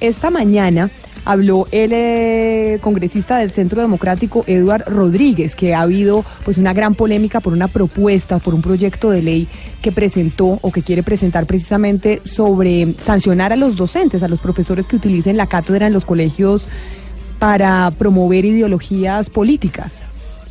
Esta 0.00 0.30
mañana 0.30 0.90
habló 1.24 1.66
el 1.72 1.90
eh, 1.92 2.78
congresista 2.80 3.38
del 3.38 3.50
Centro 3.50 3.82
Democrático, 3.82 4.44
Eduard 4.46 4.84
Rodríguez, 4.86 5.54
que 5.54 5.74
ha 5.74 5.82
habido 5.82 6.24
pues 6.44 6.56
una 6.56 6.72
gran 6.72 6.94
polémica 6.94 7.40
por 7.40 7.52
una 7.52 7.68
propuesta, 7.68 8.38
por 8.38 8.54
un 8.54 8.62
proyecto 8.62 9.10
de 9.10 9.22
ley 9.22 9.48
que 9.82 9.92
presentó 9.92 10.58
o 10.62 10.72
que 10.72 10.82
quiere 10.82 11.02
presentar 11.02 11.46
precisamente 11.46 12.22
sobre 12.24 12.94
sancionar 12.94 13.52
a 13.52 13.56
los 13.56 13.76
docentes, 13.76 14.22
a 14.22 14.28
los 14.28 14.40
profesores 14.40 14.86
que 14.86 14.96
utilicen 14.96 15.36
la 15.36 15.48
cátedra 15.48 15.86
en 15.86 15.92
los 15.92 16.04
colegios 16.04 16.66
para 17.38 17.90
promover 17.90 18.44
ideologías 18.44 19.28
políticas. 19.30 19.94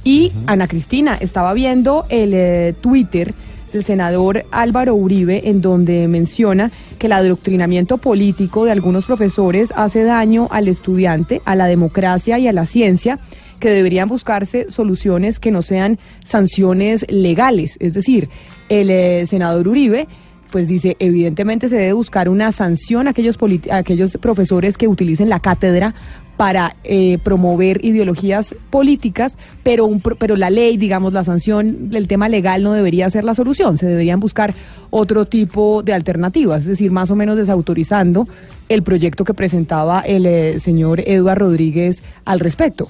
Y 0.03 0.31
Ana 0.45 0.67
Cristina 0.67 1.15
estaba 1.15 1.53
viendo 1.53 2.05
el 2.09 2.33
eh, 2.33 2.75
Twitter 2.79 3.33
del 3.77 3.85
senador 3.85 4.45
Álvaro 4.51 4.95
Uribe 4.95 5.49
en 5.49 5.61
donde 5.61 6.07
menciona 6.07 6.71
que 6.97 7.05
el 7.05 7.13
adoctrinamiento 7.13 7.99
político 7.99 8.65
de 8.65 8.71
algunos 8.71 9.05
profesores 9.05 9.71
hace 9.75 10.03
daño 10.03 10.47
al 10.49 10.67
estudiante, 10.67 11.41
a 11.45 11.55
la 11.55 11.67
democracia 11.67 12.39
y 12.39 12.47
a 12.47 12.53
la 12.53 12.65
ciencia 12.65 13.19
que 13.59 13.69
deberían 13.69 14.09
buscarse 14.09 14.71
soluciones 14.71 15.39
que 15.39 15.51
no 15.51 15.61
sean 15.61 15.99
sanciones 16.25 17.05
legales. 17.09 17.77
Es 17.79 17.93
decir, 17.93 18.29
el 18.69 18.89
eh, 18.89 19.25
senador 19.27 19.67
Uribe 19.67 20.07
pues 20.51 20.69
dice, 20.69 20.95
evidentemente 20.99 21.67
se 21.69 21.75
debe 21.75 21.93
buscar 21.93 22.29
una 22.29 22.51
sanción 22.51 23.07
aquellos, 23.07 23.37
a 23.69 23.77
aquellos 23.77 24.17
profesores 24.17 24.77
que 24.77 24.87
utilicen 24.87 25.29
la 25.29 25.39
cátedra 25.41 25.93
para 26.37 26.75
eh, 26.83 27.17
promover 27.23 27.83
ideologías 27.83 28.55
políticas, 28.69 29.35
pero, 29.63 29.85
un, 29.85 29.99
pero 29.99 30.35
la 30.35 30.49
ley, 30.51 30.77
digamos, 30.77 31.11
la 31.11 31.23
sanción, 31.23 31.89
el 31.93 32.07
tema 32.07 32.29
legal 32.29 32.63
no 32.63 32.73
debería 32.73 33.09
ser 33.09 33.23
la 33.23 33.33
solución, 33.33 33.77
se 33.77 33.87
deberían 33.87 34.19
buscar 34.19 34.53
otro 34.91 35.25
tipo 35.25 35.81
de 35.83 35.93
alternativas, 35.93 36.61
es 36.61 36.67
decir, 36.67 36.91
más 36.91 37.09
o 37.11 37.15
menos 37.15 37.35
desautorizando 37.35 38.27
el 38.69 38.83
proyecto 38.83 39.25
que 39.25 39.33
presentaba 39.33 40.01
el 40.01 40.25
eh, 40.25 40.59
señor 40.59 41.01
Eduardo 41.05 41.45
Rodríguez 41.45 42.03
al 42.23 42.39
respecto. 42.39 42.87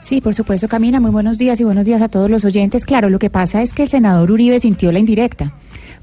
Sí, 0.00 0.20
por 0.20 0.34
supuesto, 0.34 0.68
Camina. 0.68 1.00
Muy 1.00 1.10
buenos 1.10 1.38
días 1.38 1.60
y 1.60 1.64
buenos 1.64 1.84
días 1.84 2.00
a 2.00 2.08
todos 2.08 2.30
los 2.30 2.44
oyentes. 2.44 2.86
Claro, 2.86 3.10
lo 3.10 3.18
que 3.18 3.30
pasa 3.30 3.62
es 3.62 3.72
que 3.72 3.82
el 3.82 3.88
senador 3.88 4.30
Uribe 4.30 4.58
sintió 4.58 4.90
la 4.90 5.00
indirecta. 5.00 5.52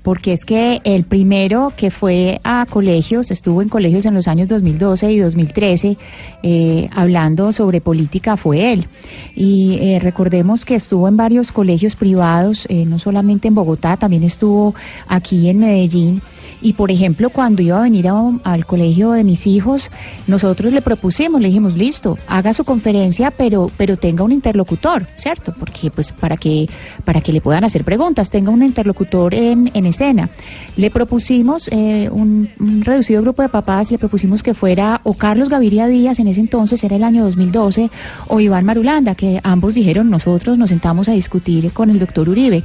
Porque 0.06 0.34
es 0.34 0.46
que 0.46 0.82
el 0.84 1.04
primero 1.04 1.74
que 1.76 1.90
fue 1.90 2.40
a 2.44 2.68
colegios, 2.70 3.32
estuvo 3.32 3.64
en 3.64 3.70
colegios 3.70 4.06
en 4.06 4.14
los 4.14 4.28
años 4.28 4.48
2012 4.48 5.12
y 5.12 5.18
2013, 5.18 5.98
eh, 6.44 6.88
hablando 6.92 7.52
sobre 7.52 7.82
política, 7.82 8.38
fue 8.38 8.72
él. 8.72 8.86
Y 9.34 9.80
eh, 9.82 10.00
recordemos 10.00 10.64
que 10.64 10.76
estuvo 10.76 11.08
en 11.08 11.18
varios 11.18 11.52
colegios 11.52 11.96
privados, 11.96 12.68
eh, 12.70 12.86
no 12.86 13.00
solamente 13.00 13.48
en 13.48 13.56
Bogotá, 13.56 13.98
también 13.98 14.22
estuvo 14.22 14.76
aquí 15.08 15.50
en 15.50 15.58
Medellín. 15.58 16.22
Y 16.62 16.74
por 16.74 16.92
ejemplo, 16.92 17.30
cuando 17.30 17.62
iba 17.62 17.78
a 17.78 17.82
venir 17.82 18.08
al 18.44 18.66
colegio 18.66 19.12
de 19.12 19.24
mis 19.24 19.48
hijos, 19.48 19.92
nosotros 20.28 20.74
le 20.74 20.82
propusimos, 20.82 21.42
le 21.42 21.48
dijimos, 21.48 21.76
listo, 21.76 22.18
haga 22.28 22.54
su 22.54 22.64
conferencia, 22.64 23.32
pero, 23.32 23.70
pero 23.78 23.98
tenga 23.98 24.24
un 24.24 24.32
interlocutor, 24.32 25.06
¿cierto? 25.18 25.54
Porque 25.58 25.92
pues 25.92 26.12
para 26.12 26.38
que, 26.38 26.68
para 27.04 27.22
que 27.22 27.34
le 27.34 27.42
puedan 27.42 27.64
hacer 27.64 27.84
preguntas, 27.84 28.30
tenga 28.30 28.52
un 28.52 28.64
interlocutor 28.64 29.34
en, 29.34 29.72
en 29.74 29.86
escena. 29.86 30.30
Le 30.76 30.90
propusimos 30.92 31.68
eh, 31.72 32.10
un 32.12 32.50
reducido 32.84 33.22
grupo 33.22 33.42
de 33.42 33.50
papás, 33.50 33.92
le 33.92 33.98
propusimos 33.98 34.44
que 34.44 34.54
fuera 34.54 35.02
o 35.04 35.14
Carlos 35.14 35.50
Gaviria 35.50 35.88
Díaz, 35.88 36.20
en 36.20 36.28
ese 36.28 36.40
entonces 36.40 36.84
era 36.84 36.96
el 36.96 37.04
año 37.04 37.24
2012, 37.24 37.90
o 38.28 38.40
Iván 38.40 38.66
Marulanda, 38.66 39.16
que 39.16 39.40
ambos 39.44 39.74
dijeron, 39.74 40.10
nosotros 40.10 40.58
nos 40.58 40.70
sentamos 40.70 41.10
a 41.10 41.14
discutir 41.14 41.72
con 41.72 41.90
el 41.90 42.00
doctor 42.00 42.30
Uribe 42.30 42.64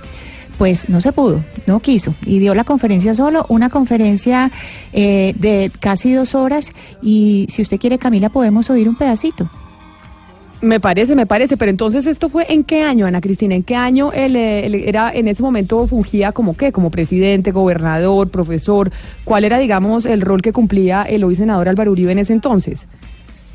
pues 0.60 0.90
no 0.90 1.00
se 1.00 1.12
pudo, 1.12 1.42
no 1.66 1.80
quiso 1.80 2.14
y 2.26 2.38
dio 2.38 2.54
la 2.54 2.64
conferencia 2.64 3.14
solo, 3.14 3.46
una 3.48 3.70
conferencia 3.70 4.50
eh, 4.92 5.32
de 5.38 5.72
casi 5.80 6.12
dos 6.12 6.34
horas 6.34 6.74
y 7.00 7.46
si 7.48 7.62
usted 7.62 7.78
quiere 7.78 7.96
Camila 7.96 8.28
podemos 8.28 8.68
oír 8.68 8.86
un 8.86 8.94
pedacito. 8.94 9.48
Me 10.60 10.78
parece, 10.78 11.14
me 11.14 11.24
parece, 11.24 11.56
pero 11.56 11.70
entonces 11.70 12.04
esto 12.06 12.28
fue 12.28 12.44
en 12.52 12.64
qué 12.64 12.82
año, 12.82 13.06
Ana 13.06 13.22
Cristina, 13.22 13.54
en 13.54 13.62
qué 13.62 13.74
año 13.74 14.12
él, 14.12 14.36
él 14.36 14.74
era 14.74 15.10
en 15.10 15.28
ese 15.28 15.42
momento 15.42 15.86
fungía 15.86 16.32
como 16.32 16.54
qué, 16.54 16.72
como 16.72 16.90
presidente, 16.90 17.52
gobernador, 17.52 18.28
profesor, 18.28 18.92
¿cuál 19.24 19.44
era, 19.44 19.56
digamos, 19.56 20.04
el 20.04 20.20
rol 20.20 20.42
que 20.42 20.52
cumplía 20.52 21.04
el 21.04 21.24
hoy 21.24 21.36
senador 21.36 21.70
Álvaro 21.70 21.92
Uribe 21.92 22.12
en 22.12 22.18
ese 22.18 22.34
entonces? 22.34 22.86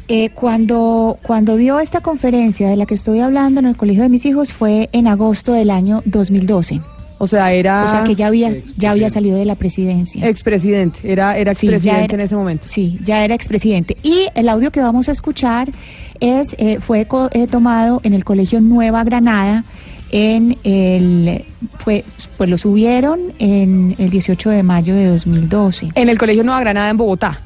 Eh, 0.08 0.32
cuando, 0.32 1.20
cuando 1.22 1.56
dio 1.56 1.80
esta 1.80 2.02
conferencia 2.02 2.68
de 2.68 2.78
la 2.78 2.88
que 2.88 2.96
estoy 2.96 3.20
hablando 3.20 3.60
en 3.60 3.68
el 3.68 3.78
colegio 3.78 4.02
de 4.02 4.10
mis 4.10 4.26
hijos 4.26 4.54
fue 4.54 4.90
en 4.92 5.06
agosto 5.06 5.54
del 5.54 5.70
año 5.70 6.02
2012. 6.06 6.82
O 7.18 7.28
sea, 7.28 7.54
era 7.54 7.84
O 7.84 7.88
sea 7.88 8.04
que 8.04 8.14
ya 8.16 8.28
había, 8.28 8.54
ya 8.78 8.92
había 8.92 9.10
salido 9.10 9.38
de 9.38 9.46
la 9.46 9.56
presidencia. 9.56 10.28
expresidente, 10.28 11.00
era, 11.04 11.38
era 11.38 11.54
Sí, 11.56 11.68
expresidente 11.68 12.06
era- 12.06 12.14
en 12.16 12.20
ese 12.20 12.36
momento. 12.36 12.68
Sí, 12.68 13.00
ya 13.06 13.24
era 13.24 13.34
expresidente. 13.36 13.96
Y 14.04 14.28
el 14.36 14.50
audio 14.50 14.70
que 14.72 14.82
vamos 14.82 15.08
a 15.08 15.12
escuchar 15.14 15.72
es 16.20 16.56
eh, 16.60 16.78
fue 16.82 17.06
co- 17.06 17.30
eh, 17.32 17.48
tomado 17.48 18.02
en 18.04 18.14
el 18.14 18.24
Colegio 18.26 18.60
Nueva 18.62 19.04
Granada. 19.04 19.64
En 20.12 20.58
el 20.64 21.46
fue 21.80 22.04
pues 22.38 22.50
lo 22.50 22.58
subieron 22.58 23.20
en 23.40 23.96
el 23.98 24.10
18 24.10 24.50
de 24.50 24.62
mayo 24.64 24.94
de 24.96 25.08
2012. 25.08 25.90
En 25.96 26.10
el 26.10 26.18
Colegio 26.18 26.44
Nueva 26.44 26.60
Granada 26.60 26.90
en 26.90 26.98
Bogotá. 26.98 27.40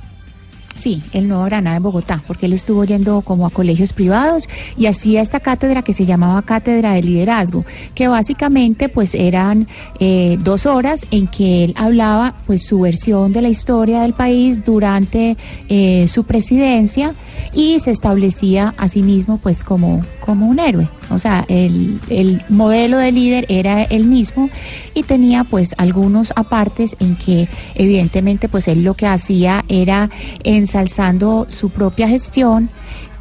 Sí, 0.79 1.03
el 1.12 1.28
Nuevo 1.28 1.44
Granada 1.44 1.75
en 1.75 1.84
Bogotá, 1.84 2.23
porque 2.25 2.45
él 2.45 2.53
estuvo 2.53 2.85
yendo 2.85 3.19
como 3.19 3.45
a 3.45 3.50
colegios 3.50 3.91
privados 3.91 4.47
y 4.78 4.85
hacía 4.85 5.22
esta 5.22 5.41
cátedra 5.41 5.81
que 5.81 5.91
se 5.91 6.06
llamaba 6.06 6.41
Cátedra 6.41 6.94
de 6.94 7.03
Liderazgo, 7.03 7.66
que 7.95 8.07
básicamente 8.07 8.88
pues 8.88 9.13
eran 9.13 9.68
eh, 10.00 10.38
dos 10.41 10.66
horas 10.66 11.06
en 11.12 11.28
que 11.28 11.66
él 11.66 11.73
hablaba 11.75 12.34
pues 12.47 12.66
su 12.66 12.79
versión 12.79 13.34
de 13.34 13.41
la 13.41 13.50
historia 13.50 14.03
del 14.03 14.13
país 14.13 14.63
durante 14.63 15.35
eh, 15.68 16.07
su 16.07 16.23
presidencia 16.23 17.13
y 17.53 17.78
se 17.79 17.91
establecía 17.91 18.73
a 18.78 18.88
sí 18.88 19.03
mismo 19.03 19.38
pues 19.38 19.66
como, 19.66 20.06
como 20.22 20.47
un 20.47 20.59
héroe. 20.59 20.88
O 21.09 21.19
sea, 21.19 21.45
el, 21.47 21.99
el 22.09 22.41
modelo 22.49 22.97
de 22.97 23.11
líder 23.11 23.45
era 23.49 23.83
el 23.83 24.05
mismo 24.05 24.49
y 24.93 25.03
tenía 25.03 25.43
pues 25.43 25.75
algunos 25.77 26.33
apartes 26.35 26.95
en 26.99 27.15
que 27.15 27.47
evidentemente 27.75 28.49
pues 28.49 28.67
él 28.67 28.83
lo 28.83 28.93
que 28.93 29.07
hacía 29.07 29.63
era 29.67 30.09
ensalzando 30.43 31.47
su 31.49 31.69
propia 31.69 32.07
gestión 32.07 32.69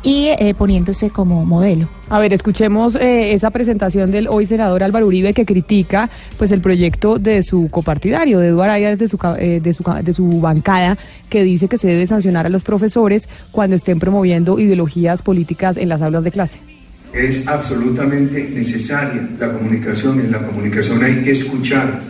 y 0.03 0.29
eh, 0.39 0.55
poniéndose 0.57 1.11
como 1.11 1.45
modelo. 1.45 1.89
A 2.09 2.19
ver, 2.19 2.33
escuchemos 2.33 2.95
eh, 2.95 3.35
esa 3.35 3.51
presentación 3.51 4.11
del 4.11 4.29
hoy 4.29 4.47
senador 4.47 4.83
Álvaro 4.83 5.07
Uribe 5.07 5.35
que 5.35 5.45
critica 5.45 6.09
pues 6.37 6.53
el 6.53 6.61
proyecto 6.61 7.19
de 7.19 7.43
su 7.43 7.69
copartidario, 7.71 8.39
de 8.39 8.49
Eduardo 8.49 8.73
Arias, 8.73 8.99
de 8.99 9.09
su, 9.09 9.19
eh, 9.39 9.61
de, 9.63 9.75
su, 9.75 9.85
de 10.03 10.15
su 10.15 10.41
bancada, 10.41 10.97
que 11.29 11.43
dice 11.43 11.69
que 11.69 11.79
se 11.79 11.89
debe 11.89 12.07
sancionar 12.07 12.47
a 12.47 12.49
los 12.49 12.63
profesores 12.63 13.29
cuando 13.51 13.77
estén 13.77 13.99
promoviendo 13.99 14.59
ideologías 14.59 15.23
políticas 15.23 15.77
en 15.77 15.89
las 15.89 16.01
aulas 16.01 16.25
de 16.25 16.31
clase. 16.31 16.78
Es 17.13 17.47
absolutamente 17.49 18.51
necesaria 18.51 19.29
la 19.39 19.53
comunicación. 19.53 20.21
En 20.21 20.33
la 20.33 20.47
comunicación 20.47 21.03
hay 21.03 21.23
que 21.23 21.33
escuchar 21.33 22.01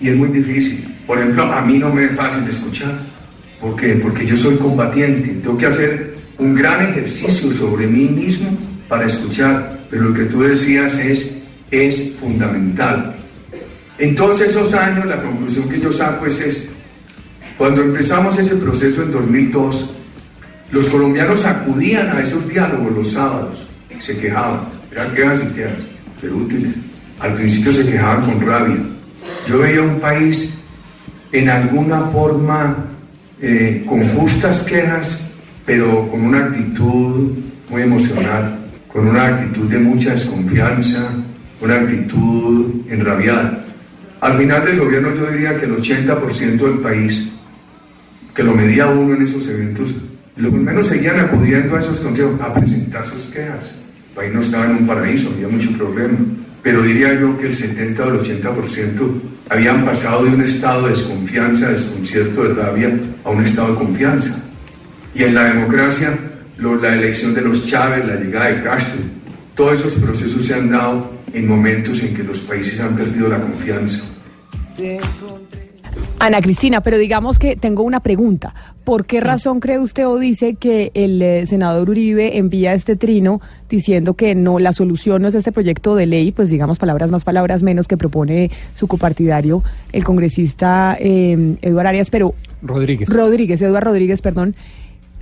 y 0.00 0.08
es 0.08 0.16
muy 0.16 0.28
difícil. 0.28 0.84
Por 1.06 1.18
ejemplo, 1.18 1.44
a 1.44 1.62
mí 1.62 1.78
no 1.78 1.92
me 1.92 2.04
es 2.06 2.14
fácil 2.14 2.46
escuchar. 2.48 2.92
¿Por 3.60 3.76
qué? 3.76 3.94
Porque 3.94 4.26
yo 4.26 4.36
soy 4.36 4.56
combatiente. 4.56 5.28
Tengo 5.42 5.56
que 5.56 5.66
hacer 5.66 6.14
un 6.38 6.54
gran 6.54 6.90
ejercicio 6.90 7.52
sobre 7.52 7.86
mí 7.86 8.06
mismo 8.06 8.56
para 8.88 9.06
escuchar. 9.06 9.80
Pero 9.90 10.04
lo 10.04 10.14
que 10.14 10.24
tú 10.24 10.42
decías 10.42 10.98
es, 10.98 11.44
es 11.70 12.14
fundamental. 12.20 13.14
En 13.98 14.14
esos 14.14 14.74
años, 14.74 15.06
la 15.06 15.22
conclusión 15.22 15.68
que 15.68 15.80
yo 15.80 15.92
saco 15.92 16.26
es 16.26 16.40
esta. 16.40 16.72
Cuando 17.56 17.82
empezamos 17.82 18.36
ese 18.38 18.56
proceso 18.56 19.02
en 19.02 19.12
2002, 19.12 19.96
los 20.72 20.86
colombianos 20.88 21.44
acudían 21.44 22.08
a 22.08 22.20
esos 22.20 22.48
diálogos 22.48 22.92
los 22.92 23.12
sábados, 23.12 23.66
se 23.98 24.18
quejaban, 24.18 24.60
eran 24.90 25.14
quejas 25.14 25.42
y 25.42 25.54
quejas, 25.54 25.78
pero 26.20 26.36
útiles. 26.36 26.74
Al 27.20 27.34
principio 27.34 27.72
se 27.72 27.86
quejaban 27.86 28.26
con 28.26 28.46
rabia. 28.46 28.76
Yo 29.48 29.58
veía 29.58 29.82
un 29.82 30.00
país 30.00 30.58
en 31.32 31.48
alguna 31.48 32.02
forma 32.06 32.76
eh, 33.40 33.84
con 33.88 34.08
justas 34.16 34.62
quejas, 34.62 35.30
pero 35.66 36.08
con 36.10 36.26
una 36.26 36.44
actitud 36.44 37.32
muy 37.70 37.82
emocional, 37.82 38.58
con 38.88 39.08
una 39.08 39.26
actitud 39.26 39.68
de 39.68 39.78
mucha 39.78 40.12
desconfianza, 40.12 41.10
una 41.60 41.74
actitud 41.74 42.82
enrabiada. 42.88 43.64
Al 44.20 44.38
final 44.38 44.64
del 44.64 44.78
gobierno 44.78 45.14
yo 45.14 45.30
diría 45.30 45.58
que 45.58 45.66
el 45.66 45.76
80% 45.76 46.56
del 46.56 46.78
país 46.78 47.32
que 48.34 48.42
lo 48.42 48.54
medía 48.54 48.86
uno 48.86 49.14
en 49.14 49.22
esos 49.22 49.48
eventos, 49.48 49.94
los 50.36 50.52
menos 50.52 50.88
seguían 50.88 51.20
acudiendo 51.20 51.76
a 51.76 51.78
esos 51.78 52.00
consejos 52.00 52.40
a 52.40 52.52
presentar 52.52 53.06
sus 53.06 53.22
quejas. 53.26 53.83
El 54.14 54.20
país 54.20 54.32
no 54.32 54.40
estaba 54.40 54.66
en 54.66 54.76
un 54.76 54.86
paraíso, 54.86 55.30
había 55.34 55.48
mucho 55.48 55.72
problema. 55.72 56.16
Pero 56.62 56.82
diría 56.82 57.12
yo 57.18 57.36
que 57.36 57.48
el 57.48 57.54
70 57.54 58.04
o 58.04 58.08
el 58.10 58.20
80% 58.20 59.20
habían 59.50 59.84
pasado 59.84 60.24
de 60.24 60.30
un 60.30 60.42
estado 60.42 60.84
de 60.84 60.90
desconfianza, 60.90 61.70
desconcierto, 61.70 62.44
de 62.44 62.54
rabia, 62.54 62.96
a 63.24 63.30
un 63.30 63.42
estado 63.42 63.72
de 63.72 63.78
confianza. 63.78 64.44
Y 65.14 65.24
en 65.24 65.34
la 65.34 65.44
democracia, 65.44 66.16
la 66.56 66.94
elección 66.94 67.34
de 67.34 67.42
los 67.42 67.66
Chávez, 67.66 68.06
la 68.06 68.14
llegada 68.14 68.50
de 68.50 68.62
Castro, 68.62 69.00
todos 69.54 69.80
esos 69.80 69.94
procesos 69.94 70.44
se 70.44 70.54
han 70.54 70.70
dado 70.70 71.10
en 71.32 71.48
momentos 71.48 72.00
en 72.02 72.14
que 72.14 72.22
los 72.22 72.38
países 72.40 72.80
han 72.80 72.96
perdido 72.96 73.28
la 73.28 73.40
confianza. 73.40 74.04
Ana 76.18 76.40
Cristina, 76.40 76.80
pero 76.80 76.96
digamos 76.96 77.38
que 77.38 77.56
tengo 77.56 77.82
una 77.82 78.00
pregunta. 78.00 78.73
¿Por 78.84 79.06
qué 79.06 79.20
razón 79.20 79.60
cree 79.60 79.78
usted 79.78 80.06
o 80.06 80.18
dice 80.18 80.54
que 80.54 80.90
el 80.92 81.20
eh, 81.22 81.46
senador 81.46 81.88
Uribe 81.88 82.36
envía 82.36 82.74
este 82.74 82.96
trino 82.96 83.40
diciendo 83.70 84.12
que 84.12 84.34
no, 84.34 84.58
la 84.58 84.74
solución 84.74 85.22
no 85.22 85.28
es 85.28 85.34
este 85.34 85.52
proyecto 85.52 85.94
de 85.94 86.06
ley, 86.06 86.32
pues 86.32 86.50
digamos 86.50 86.78
palabras 86.78 87.10
más, 87.10 87.24
palabras 87.24 87.62
menos 87.62 87.88
que 87.88 87.96
propone 87.96 88.50
su 88.74 88.86
copartidario, 88.86 89.64
el 89.92 90.04
congresista 90.04 90.98
eh, 91.00 91.56
Eduardo 91.62 91.88
Arias, 91.88 92.10
pero... 92.10 92.34
Rodríguez. 92.62 93.08
Rodríguez, 93.08 93.62
Eduardo 93.62 93.90
Rodríguez, 93.90 94.20
perdón 94.20 94.54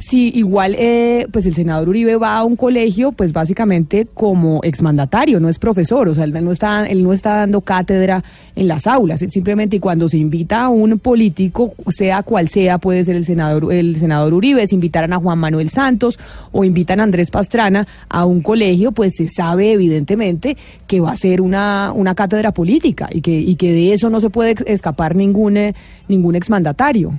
si 0.02 0.28
igual 0.36 0.74
eh, 0.78 1.26
pues 1.32 1.46
el 1.46 1.54
senador 1.54 1.88
Uribe 1.88 2.16
va 2.16 2.38
a 2.38 2.44
un 2.44 2.56
colegio, 2.56 3.12
pues 3.12 3.32
básicamente 3.32 4.06
como 4.12 4.60
exmandatario, 4.62 5.40
no 5.40 5.48
es 5.48 5.58
profesor, 5.58 6.08
o 6.08 6.14
sea, 6.14 6.24
él 6.24 6.32
no 6.44 6.52
está, 6.52 6.86
él 6.86 7.02
no 7.02 7.12
está 7.12 7.36
dando 7.36 7.60
cátedra 7.60 8.22
en 8.56 8.68
las 8.68 8.86
aulas, 8.86 9.20
simplemente 9.30 9.76
y 9.76 9.80
cuando 9.80 10.08
se 10.08 10.18
invita 10.18 10.62
a 10.62 10.68
un 10.68 10.98
político, 10.98 11.74
sea 11.88 12.22
cual 12.22 12.48
sea, 12.48 12.78
puede 12.78 13.04
ser 13.04 13.16
el 13.16 13.24
senador, 13.24 13.72
el 13.72 13.96
senador 13.96 14.34
Uribe, 14.34 14.66
si 14.66 14.74
invitaran 14.74 15.12
a 15.12 15.18
Juan 15.18 15.38
Manuel 15.38 15.70
Santos 15.70 16.18
o 16.50 16.64
invitan 16.64 17.00
a 17.00 17.04
Andrés 17.04 17.30
Pastrana 17.30 17.86
a 18.08 18.24
un 18.24 18.42
colegio, 18.42 18.92
pues 18.92 19.14
se 19.16 19.28
sabe 19.28 19.72
evidentemente 19.72 20.56
que 20.86 21.00
va 21.00 21.12
a 21.12 21.16
ser 21.16 21.40
una, 21.40 21.92
una 21.94 22.14
cátedra 22.14 22.52
política 22.52 23.08
y 23.12 23.20
que, 23.20 23.38
y 23.38 23.56
que 23.56 23.72
de 23.72 23.94
eso 23.94 24.10
no 24.10 24.20
se 24.20 24.30
puede 24.30 24.54
escapar 24.66 25.16
ningún, 25.16 25.56
eh, 25.56 25.74
ningún 26.08 26.34
exmandatario. 26.34 27.18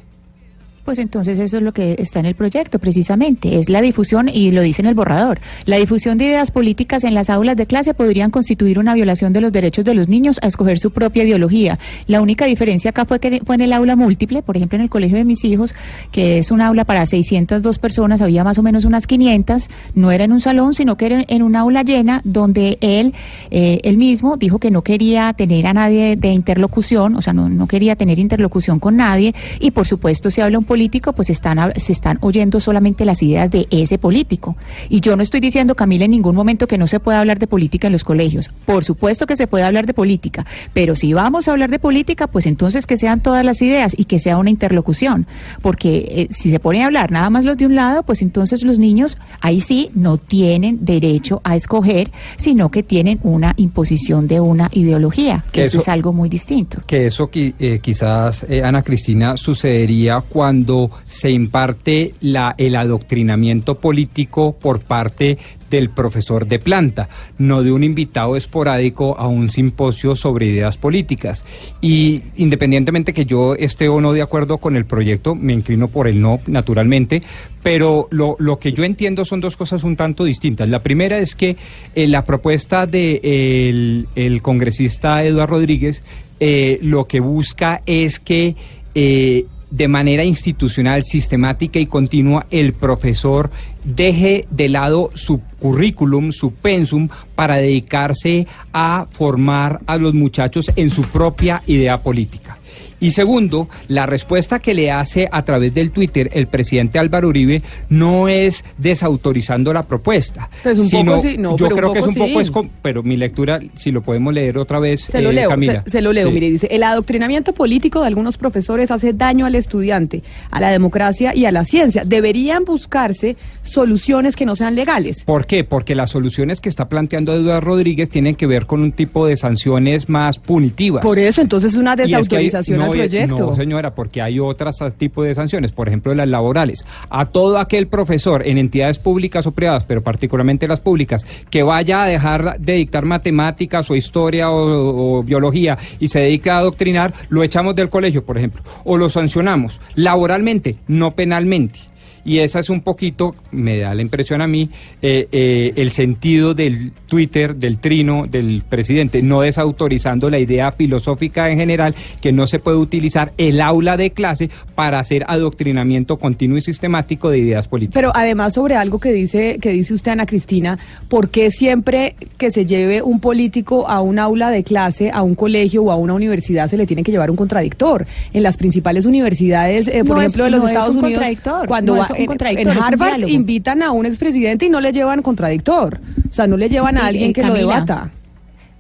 Pues 0.83 0.99
entonces 0.99 1.39
eso 1.39 1.57
es 1.57 1.63
lo 1.63 1.71
que 1.71 1.95
está 1.97 2.19
en 2.19 2.25
el 2.25 2.35
proyecto, 2.35 2.77
precisamente. 2.77 3.57
Es 3.57 3.69
la 3.69 3.79
difusión, 3.79 4.27
y 4.27 4.51
lo 4.51 4.61
dice 4.61 4.81
en 4.81 4.89
el 4.89 4.95
borrador, 4.95 5.39
la 5.65 5.77
difusión 5.77 6.17
de 6.17 6.25
ideas 6.25 6.51
políticas 6.51 7.05
en 7.05 7.13
las 7.13 7.29
aulas 7.29 7.55
de 7.55 7.65
clase 7.65 7.93
podrían 7.93 8.31
constituir 8.31 8.79
una 8.79 8.93
violación 8.93 9.31
de 9.31 9.39
los 9.39 9.53
derechos 9.53 9.85
de 9.85 9.93
los 9.93 10.09
niños 10.09 10.39
a 10.41 10.47
escoger 10.47 10.79
su 10.79 10.91
propia 10.91 11.23
ideología. 11.23 11.79
La 12.07 12.21
única 12.21 12.45
diferencia 12.45 12.89
acá 12.89 13.05
fue 13.05 13.19
que 13.19 13.41
fue 13.45 13.55
en 13.55 13.61
el 13.61 13.71
aula 13.71 13.95
múltiple, 13.95 14.41
por 14.41 14.57
ejemplo, 14.57 14.75
en 14.75 14.81
el 14.81 14.89
colegio 14.89 15.17
de 15.17 15.23
mis 15.23 15.45
hijos, 15.45 15.73
que 16.11 16.39
es 16.39 16.51
un 16.51 16.59
aula 16.59 16.83
para 16.83 17.05
602 17.05 17.79
personas, 17.79 18.21
había 18.21 18.43
más 18.43 18.57
o 18.57 18.63
menos 18.63 18.83
unas 18.83 19.07
500, 19.07 19.69
no 19.95 20.11
era 20.11 20.25
en 20.25 20.33
un 20.33 20.41
salón, 20.41 20.73
sino 20.73 20.97
que 20.97 21.05
era 21.05 21.23
en 21.25 21.43
un 21.43 21.55
aula 21.55 21.83
llena 21.83 22.19
donde 22.25 22.77
él, 22.81 23.13
eh, 23.51 23.79
él 23.83 23.97
mismo 23.97 24.35
dijo 24.35 24.59
que 24.59 24.69
no 24.69 24.81
quería 24.81 25.31
tener 25.31 25.65
a 25.65 25.73
nadie 25.73 26.17
de 26.17 26.27
interlocución, 26.29 27.15
o 27.15 27.21
sea, 27.21 27.31
no, 27.31 27.47
no 27.47 27.67
quería 27.67 27.95
tener 27.95 28.19
interlocución 28.19 28.79
con 28.79 28.97
nadie, 28.97 29.33
y 29.61 29.71
por 29.71 29.87
supuesto 29.87 30.29
se 30.29 30.41
habla 30.41 30.59
un 30.59 30.65
político, 30.73 31.13
pues 31.13 31.29
están, 31.29 31.71
se 31.75 31.91
están 31.91 32.17
oyendo 32.21 32.59
solamente 32.59 33.05
las 33.05 33.21
ideas 33.21 33.51
de 33.51 33.67
ese 33.69 33.99
político. 33.99 34.55
Y 34.89 35.01
yo 35.01 35.15
no 35.15 35.21
estoy 35.21 35.39
diciendo, 35.39 35.75
Camila, 35.75 36.05
en 36.05 36.09
ningún 36.09 36.35
momento 36.35 36.65
que 36.65 36.79
no 36.79 36.87
se 36.87 36.99
pueda 36.99 37.19
hablar 37.19 37.37
de 37.37 37.45
política 37.45 37.85
en 37.85 37.93
los 37.93 38.03
colegios. 38.03 38.49
Por 38.65 38.83
supuesto 38.83 39.27
que 39.27 39.35
se 39.35 39.45
puede 39.45 39.65
hablar 39.65 39.85
de 39.85 39.93
política, 39.93 40.47
pero 40.73 40.95
si 40.95 41.13
vamos 41.13 41.47
a 41.47 41.51
hablar 41.51 41.69
de 41.69 41.77
política, 41.77 42.25
pues 42.25 42.47
entonces 42.47 42.87
que 42.87 42.97
sean 42.97 43.21
todas 43.21 43.45
las 43.45 43.61
ideas 43.61 43.93
y 43.95 44.05
que 44.05 44.17
sea 44.17 44.39
una 44.39 44.49
interlocución. 44.49 45.27
Porque 45.61 45.91
eh, 46.09 46.27
si 46.31 46.49
se 46.49 46.59
pone 46.59 46.81
a 46.81 46.87
hablar 46.87 47.11
nada 47.11 47.29
más 47.29 47.43
los 47.43 47.55
de 47.55 47.67
un 47.67 47.75
lado, 47.75 48.01
pues 48.01 48.23
entonces 48.23 48.63
los 48.63 48.79
niños 48.79 49.19
ahí 49.41 49.61
sí 49.61 49.91
no 49.93 50.17
tienen 50.17 50.83
derecho 50.83 51.39
a 51.43 51.55
escoger, 51.55 52.09
sino 52.35 52.71
que 52.71 52.81
tienen 52.81 53.19
una 53.21 53.53
imposición 53.57 54.27
de 54.27 54.39
una 54.39 54.71
ideología, 54.73 55.45
que 55.51 55.65
eso, 55.65 55.77
es 55.77 55.87
algo 55.87 56.13
muy 56.13 56.29
distinto. 56.29 56.81
Que 56.87 57.05
eso 57.05 57.29
eh, 57.33 57.79
quizás, 57.79 58.43
eh, 58.49 58.63
Ana 58.63 58.81
Cristina, 58.81 59.37
sucedería 59.37 60.21
cuando 60.21 60.62
cuando 60.63 60.91
se 61.05 61.29
imparte 61.29 62.13
la, 62.21 62.55
el 62.57 62.77
adoctrinamiento 62.77 63.75
político 63.75 64.55
por 64.57 64.79
parte 64.79 65.37
del 65.69 65.89
profesor 65.89 66.47
de 66.47 66.59
planta, 66.59 67.09
no 67.37 67.63
de 67.63 67.73
un 67.73 67.83
invitado 67.83 68.37
esporádico 68.37 69.17
a 69.17 69.27
un 69.27 69.49
simposio 69.49 70.15
sobre 70.15 70.45
ideas 70.45 70.77
políticas. 70.77 71.43
Y 71.81 72.21
independientemente 72.37 73.11
que 73.11 73.25
yo 73.25 73.55
esté 73.55 73.89
o 73.89 73.99
no 73.99 74.13
de 74.13 74.21
acuerdo 74.21 74.57
con 74.59 74.77
el 74.77 74.85
proyecto, 74.85 75.35
me 75.35 75.51
inclino 75.51 75.89
por 75.89 76.07
el 76.07 76.21
no, 76.21 76.39
naturalmente, 76.47 77.23
pero 77.61 78.07
lo, 78.11 78.37
que 78.57 78.71
yo 78.71 78.85
entiendo 78.85 79.25
son 79.25 79.41
dos 79.41 79.57
cosas 79.57 79.83
un 79.83 79.97
tanto 79.97 80.23
distintas. 80.23 80.69
La 80.69 80.79
primera 80.79 81.17
es 81.17 81.35
que 81.35 81.57
eh, 81.95 82.07
la 82.07 82.23
propuesta 82.23 82.85
del 82.85 84.07
de 84.13 84.25
el, 84.27 84.41
congresista 84.41 85.25
Eduardo 85.25 85.55
Rodríguez 85.55 86.03
eh, 86.39 86.79
lo 86.81 87.05
que 87.05 87.19
busca 87.19 87.81
es 87.85 88.19
que 88.19 88.55
eh, 88.95 89.45
de 89.73 89.87
manera 89.87 90.23
institucional, 90.23 91.03
sistemática 91.03 91.79
y 91.79 91.87
continua, 91.87 92.45
el 92.51 92.73
profesor 92.73 93.49
deje 93.83 94.45
de 94.51 94.69
lado 94.69 95.09
su 95.15 95.41
currículum, 95.59 96.31
su 96.31 96.53
pensum, 96.53 97.09
para 97.33 97.55
dedicarse 97.55 98.45
a 98.71 99.07
formar 99.09 99.79
a 99.87 99.97
los 99.97 100.13
muchachos 100.13 100.71
en 100.75 100.91
su 100.91 101.01
propia 101.01 101.63
idea 101.65 102.03
política. 102.03 102.59
Y 103.03 103.11
segundo, 103.11 103.67
la 103.89 104.05
respuesta 104.05 104.59
que 104.59 104.73
le 104.73 104.89
hace 104.91 105.27
a 105.31 105.43
través 105.43 105.73
del 105.73 105.91
Twitter 105.91 106.29
el 106.33 106.47
presidente 106.47 106.99
Álvaro 106.99 107.27
Uribe 107.27 107.61
no 107.89 108.27
es 108.27 108.63
desautorizando 108.77 109.73
la 109.73 109.83
propuesta. 109.83 110.49
Pues 110.63 110.79
un 110.79 110.87
sino, 110.87 111.15
poco 111.15 111.27
sí, 111.27 111.37
no, 111.37 111.57
yo 111.57 111.67
creo 111.69 111.91
que 111.93 111.99
es 111.99 112.07
un 112.07 112.15
poco, 112.15 112.39
es 112.39 112.51
pero 112.81 113.03
mi 113.03 113.17
lectura, 113.17 113.59
si 113.75 113.91
lo 113.91 114.01
podemos 114.01 114.33
leer 114.33 114.57
otra 114.57 114.79
vez, 114.79 115.01
Se 115.01 115.21
lo 115.21 115.31
eh, 115.31 115.33
leo, 115.33 115.49
Camila. 115.49 115.83
se, 115.85 115.91
se 115.91 116.01
lo 116.01 116.13
leo, 116.13 116.27
Sí. 116.29 116.33
mire, 116.33 116.49
dice, 116.49 116.67
el 116.71 116.83
adoctrinamiento 116.83 117.53
político 117.53 118.01
de 118.01 118.07
algunos 118.07 118.37
profesores 118.37 118.89
hace 118.91 119.11
daño 119.13 119.45
al 119.45 119.55
estudiante, 119.55 120.23
a 120.49 120.61
la 120.61 120.69
democracia 120.71 121.35
y 121.35 121.45
a 121.45 121.51
la 121.51 121.65
ciencia. 121.65 122.03
Deberían 122.05 122.63
buscarse 122.63 123.35
soluciones 123.63 124.35
que 124.35 124.45
no 124.45 124.55
sean 124.55 124.75
legales. 124.75 125.23
¿Por 125.25 125.45
qué? 125.45 125.63
Porque 125.63 125.95
las 125.95 126.11
soluciones 126.11 126.61
que 126.61 126.69
está 126.69 126.87
planteando 126.87 127.33
Eduardo 127.33 127.61
Rodríguez 127.61 128.09
tienen 128.09 128.35
que 128.35 128.47
ver 128.47 128.65
con 128.65 128.81
un 128.81 128.91
tipo 128.91 129.27
de 129.27 129.35
sanciones 129.35 130.07
más 130.09 130.37
punitivas. 130.39 131.01
Por 131.03 131.19
eso, 131.19 131.41
entonces 131.41 131.73
es 131.73 131.77
una 131.77 131.91
Y 131.97 132.01
es 132.03 132.27
que 132.27 132.37
hay- 132.37 132.45
desautorización 132.45 132.79
no, 132.79 132.92
proyecto. 132.93 133.37
No, 133.37 133.55
señora, 133.55 133.93
porque 133.93 134.21
hay 134.21 134.39
otros 134.39 134.77
tipos 134.97 135.25
de 135.25 135.33
sanciones, 135.33 135.71
por 135.71 135.87
ejemplo, 135.87 136.13
las 136.13 136.27
laborales. 136.27 136.85
A 137.09 137.25
todo 137.25 137.57
aquel 137.57 137.87
profesor 137.87 138.45
en 138.47 138.57
entidades 138.57 138.99
públicas 138.99 139.45
o 139.47 139.51
privadas, 139.51 139.83
pero 139.85 140.01
particularmente 140.01 140.67
las 140.67 140.79
públicas, 140.79 141.25
que 141.49 141.63
vaya 141.63 142.03
a 142.03 142.07
dejar 142.07 142.59
de 142.59 142.73
dictar 142.73 143.05
matemáticas 143.05 143.89
o 143.89 143.95
historia 143.95 144.49
o, 144.49 145.19
o 145.19 145.23
biología 145.23 145.77
y 145.99 146.07
se 146.07 146.19
dedique 146.19 146.49
a 146.49 146.57
adoctrinar, 146.57 147.13
lo 147.29 147.43
echamos 147.43 147.75
del 147.75 147.89
colegio, 147.89 148.23
por 148.23 148.37
ejemplo, 148.37 148.61
o 148.83 148.97
lo 148.97 149.09
sancionamos 149.09 149.81
laboralmente, 149.95 150.77
no 150.87 151.11
penalmente. 151.11 151.92
Y 152.25 152.39
esa 152.39 152.59
es 152.59 152.69
un 152.69 152.81
poquito, 152.81 153.35
me 153.51 153.77
da 153.79 153.93
la 153.93 154.01
impresión 154.01 154.41
a 154.41 154.47
mí, 154.47 154.69
eh, 155.01 155.27
eh, 155.31 155.73
el 155.75 155.91
sentido 155.91 156.53
del 156.53 156.91
Twitter, 157.07 157.55
del 157.55 157.79
trino 157.79 158.25
del 158.29 158.63
presidente, 158.67 159.21
no 159.21 159.41
desautorizando 159.41 160.29
la 160.29 160.39
idea 160.39 160.71
filosófica 160.71 161.49
en 161.49 161.57
general, 161.57 161.93
que 162.21 162.31
no 162.31 162.47
se 162.47 162.59
puede 162.59 162.77
utilizar 162.77 163.33
el 163.37 163.59
aula 163.59 163.97
de 163.97 164.11
clase 164.11 164.49
para 164.75 164.99
hacer 164.99 165.25
adoctrinamiento 165.27 166.17
continuo 166.17 166.57
y 166.57 166.61
sistemático 166.61 167.29
de 167.29 167.39
ideas 167.39 167.67
políticas. 167.67 167.93
Pero 167.95 168.11
además 168.15 168.53
sobre 168.53 168.75
algo 168.75 168.99
que 168.99 169.11
dice 169.11 169.57
que 169.61 169.69
dice 169.71 169.93
usted 169.93 170.11
Ana 170.13 170.25
Cristina, 170.25 170.79
¿por 171.09 171.29
qué 171.29 171.51
siempre 171.51 172.15
que 172.37 172.51
se 172.51 172.65
lleve 172.65 173.01
un 173.01 173.19
político 173.19 173.87
a 173.89 174.01
un 174.01 174.17
aula 174.17 174.49
de 174.49 174.63
clase, 174.63 175.11
a 175.11 175.23
un 175.23 175.35
colegio 175.35 175.83
o 175.83 175.91
a 175.91 175.95
una 175.97 176.13
universidad 176.13 176.69
se 176.69 176.77
le 176.77 176.85
tiene 176.87 177.03
que 177.03 177.11
llevar 177.11 177.29
un 177.29 177.35
contradictor? 177.37 178.07
En 178.33 178.43
las 178.43 178.57
principales 178.57 179.05
universidades, 179.05 179.87
eh, 179.87 180.03
por 180.05 180.15
No 180.17 180.21
es- 180.21 180.27
ejemplo, 180.27 180.45
de 180.45 180.51
los 180.51 180.59
no 180.61 180.67
es 180.67 180.71
Estados 180.73 180.95
un 180.95 181.03
Unidos, 181.03 181.13
contradictor, 181.19 181.67
cuando 181.67 181.93
no 181.95 181.99
va- 181.99 182.05
en- 182.15 182.67
Harvard 182.83 183.27
invitan 183.27 183.81
a 183.83 183.91
un 183.91 184.05
expresidente 184.05 184.65
y 184.65 184.69
no 184.69 184.79
le 184.81 184.91
llevan 184.91 185.21
contradictor, 185.21 185.99
o 186.29 186.33
sea, 186.33 186.47
no 186.47 186.57
le 186.57 186.69
llevan 186.69 186.93
Sí, 186.95 186.99
a 187.01 187.05
alguien 187.07 187.29
eh, 187.29 187.33
que 187.33 187.41
lo 187.43 187.53
Camila. 187.53 187.73
debata. 187.73 188.11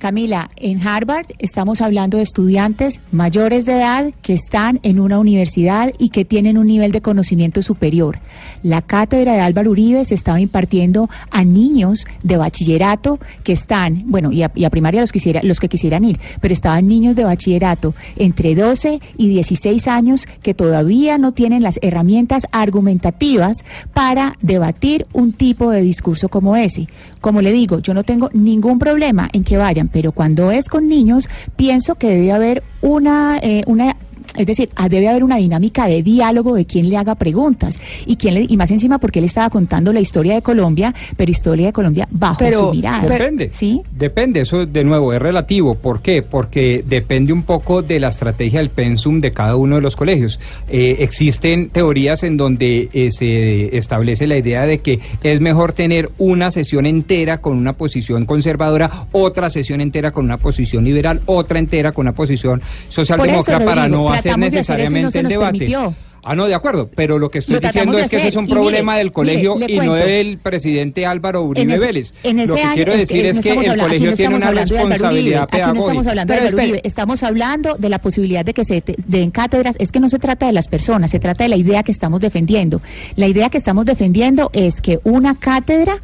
Camila, 0.03 0.49
en 0.57 0.85
Harvard 0.85 1.27
estamos 1.39 1.79
hablando 1.79 2.17
de 2.17 2.23
estudiantes 2.23 2.99
mayores 3.13 3.65
de 3.65 3.77
edad 3.77 4.11
que 4.21 4.33
están 4.33 4.81
en 4.83 4.99
una 4.99 5.17
universidad 5.17 5.93
y 5.97 6.09
que 6.09 6.25
tienen 6.25 6.57
un 6.57 6.67
nivel 6.67 6.91
de 6.91 6.99
conocimiento 6.99 7.61
superior. 7.61 8.19
La 8.63 8.81
cátedra 8.81 9.31
de 9.31 9.39
Álvaro 9.39 9.71
Uribe 9.71 10.03
se 10.03 10.13
estaba 10.13 10.41
impartiendo 10.41 11.09
a 11.31 11.45
niños 11.45 12.05
de 12.21 12.35
bachillerato 12.35 13.17
que 13.45 13.53
están, 13.53 14.03
bueno, 14.07 14.33
y 14.33 14.43
a, 14.43 14.51
y 14.53 14.65
a 14.65 14.69
primaria 14.69 14.99
los, 14.99 15.13
quisiera, 15.13 15.39
los 15.41 15.61
que 15.61 15.69
quisieran 15.69 16.03
ir, 16.03 16.19
pero 16.41 16.53
estaban 16.53 16.85
niños 16.85 17.15
de 17.15 17.23
bachillerato 17.23 17.95
entre 18.17 18.55
12 18.55 18.99
y 19.17 19.29
16 19.29 19.87
años 19.87 20.27
que 20.41 20.53
todavía 20.53 21.17
no 21.17 21.31
tienen 21.31 21.63
las 21.63 21.79
herramientas 21.81 22.45
argumentativas 22.51 23.63
para 23.93 24.33
debatir 24.41 25.07
un 25.13 25.31
tipo 25.31 25.71
de 25.71 25.81
discurso 25.81 26.27
como 26.27 26.57
ese. 26.57 26.89
Como 27.21 27.41
le 27.41 27.53
digo, 27.53 27.79
yo 27.79 27.93
no 27.93 28.03
tengo 28.03 28.29
ningún 28.33 28.79
problema 28.79 29.29
en 29.31 29.45
que 29.45 29.55
vayan, 29.55 29.92
pero 29.93 30.11
cuando 30.11 30.51
es 30.51 30.67
con 30.67 30.87
niños, 30.87 31.29
pienso 31.55 31.95
que 31.95 32.09
debe 32.09 32.33
haber 32.33 32.63
una, 32.81 33.37
eh, 33.37 33.63
una 33.67 33.95
Es 34.37 34.45
decir, 34.45 34.69
ah, 34.75 34.89
debe 34.89 35.07
haber 35.07 35.23
una 35.23 35.37
dinámica 35.37 35.85
de 35.87 36.01
diálogo 36.03 36.55
de 36.55 36.65
quien 36.65 36.89
le 36.89 36.97
haga 36.97 37.15
preguntas 37.15 37.79
y 38.05 38.15
quién 38.15 38.33
le, 38.33 38.45
y 38.47 38.57
más 38.57 38.71
encima 38.71 38.97
porque 38.97 39.19
él 39.19 39.25
estaba 39.25 39.49
contando 39.49 39.93
la 39.93 39.99
historia 39.99 40.35
de 40.35 40.41
Colombia, 40.41 40.93
pero 41.15 41.31
historia 41.31 41.67
de 41.67 41.73
Colombia 41.73 42.07
bajo 42.11 42.39
Pero- 42.39 42.59
su 42.59 42.71
mirada. 42.71 43.07
Depende. 43.07 43.49
¿Sí? 43.51 43.81
Depende, 43.91 44.41
eso 44.41 44.65
de 44.65 44.83
nuevo 44.83 45.13
es 45.13 45.21
relativo. 45.21 45.75
¿Por 45.75 46.01
qué? 46.01 46.21
Porque 46.23 46.83
depende 46.85 47.33
un 47.33 47.43
poco 47.43 47.81
de 47.81 47.99
la 47.99 48.09
estrategia 48.09 48.59
del 48.59 48.69
pensum 48.69 49.21
de 49.21 49.31
cada 49.31 49.55
uno 49.55 49.75
de 49.75 49.81
los 49.81 49.95
colegios. 49.95 50.39
Eh, 50.69 50.97
existen 50.99 51.69
teorías 51.69 52.23
en 52.23 52.37
donde 52.37 52.89
eh, 52.93 53.09
se 53.11 53.75
establece 53.77 54.27
la 54.27 54.37
idea 54.37 54.65
de 54.65 54.79
que 54.79 54.99
es 55.21 55.41
mejor 55.41 55.73
tener 55.73 56.09
una 56.17 56.51
sesión 56.51 56.85
entera 56.85 57.39
con 57.39 57.57
una 57.57 57.73
posición 57.73 58.25
conservadora, 58.25 59.07
otra 59.11 59.49
sesión 59.49 59.81
entera 59.81 60.11
con 60.11 60.25
una 60.25 60.37
posición 60.37 60.83
liberal, 60.83 61.21
otra 61.25 61.59
entera 61.59 61.91
con 61.91 62.03
una 62.03 62.13
posición 62.13 62.61
socialdemócrata 62.89 63.63
para 63.63 63.81
Rodrigo, 63.87 64.09
no 64.09 64.22
no 64.31 64.37
necesariamente 64.37 65.19
el 65.19 65.27
debate. 65.27 65.51
permitió. 65.59 65.93
Ah, 66.25 66.35
no, 66.35 66.45
de 66.47 66.53
acuerdo, 66.53 66.89
pero 66.95 67.19
lo 67.19 67.29
que 67.29 67.39
estoy 67.39 67.55
Lo 67.55 67.59
diciendo 67.59 67.97
es 67.97 68.09
que 68.09 68.15
ese 68.15 68.29
es 68.29 68.35
un 68.37 68.45
y 68.45 68.47
mire, 68.47 68.55
problema 68.61 68.95
del 68.95 69.07
mire, 69.07 69.13
colegio 69.13 69.55
le 69.59 69.65
y 69.69 69.75
no 69.77 69.87
cuento. 69.87 70.05
del 70.05 70.37
presidente 70.37 71.05
Álvaro 71.05 71.41
Uribe 71.43 71.73
ese- 71.75 71.85
Vélez. 71.85 72.13
en 72.23 72.39
ese 72.39 72.47
lo 72.47 72.55
que 72.55 72.61
año 72.61 72.73
quiero 72.75 72.91
es 72.93 72.97
decir 72.99 73.21
que 73.23 73.29
es 73.29 73.35
no 73.35 73.41
que 73.41 73.49
estamos 73.49 73.65
el 73.65 73.71
hablando- 73.71 73.87
colegio 73.89 74.09
no 74.09 74.15
tiene 74.15 74.35
una 74.35 74.51
responsabilidad 74.51 75.43
Aquí 75.43 75.57
no 75.57 75.57
estamos 75.57 75.83
pedagógica. 75.83 76.09
hablando 76.11 76.33
de 76.33 76.39
Álvaro. 76.39 76.57
Uribe, 76.57 76.81
estamos 76.85 77.23
hablando 77.23 77.75
de 77.77 77.89
la 77.89 77.99
posibilidad 77.99 78.45
de 78.45 78.53
que 78.53 78.63
se 78.63 78.81
den 79.05 79.31
cátedras. 79.31 79.75
Es 79.79 79.91
que 79.91 79.99
no 79.99 80.07
se 80.07 80.17
trata 80.17 80.45
de 80.45 80.53
las 80.53 80.69
personas, 80.69 81.11
se 81.11 81.19
trata 81.19 81.43
de 81.43 81.49
la 81.49 81.57
idea 81.57 81.83
que 81.83 81.91
estamos 81.91 82.21
defendiendo. 82.21 82.81
La 83.17 83.27
idea 83.27 83.49
que 83.49 83.57
estamos 83.57 83.83
defendiendo 83.83 84.49
es 84.53 84.79
que 84.79 84.99
una 85.03 85.35
cátedra 85.35 86.01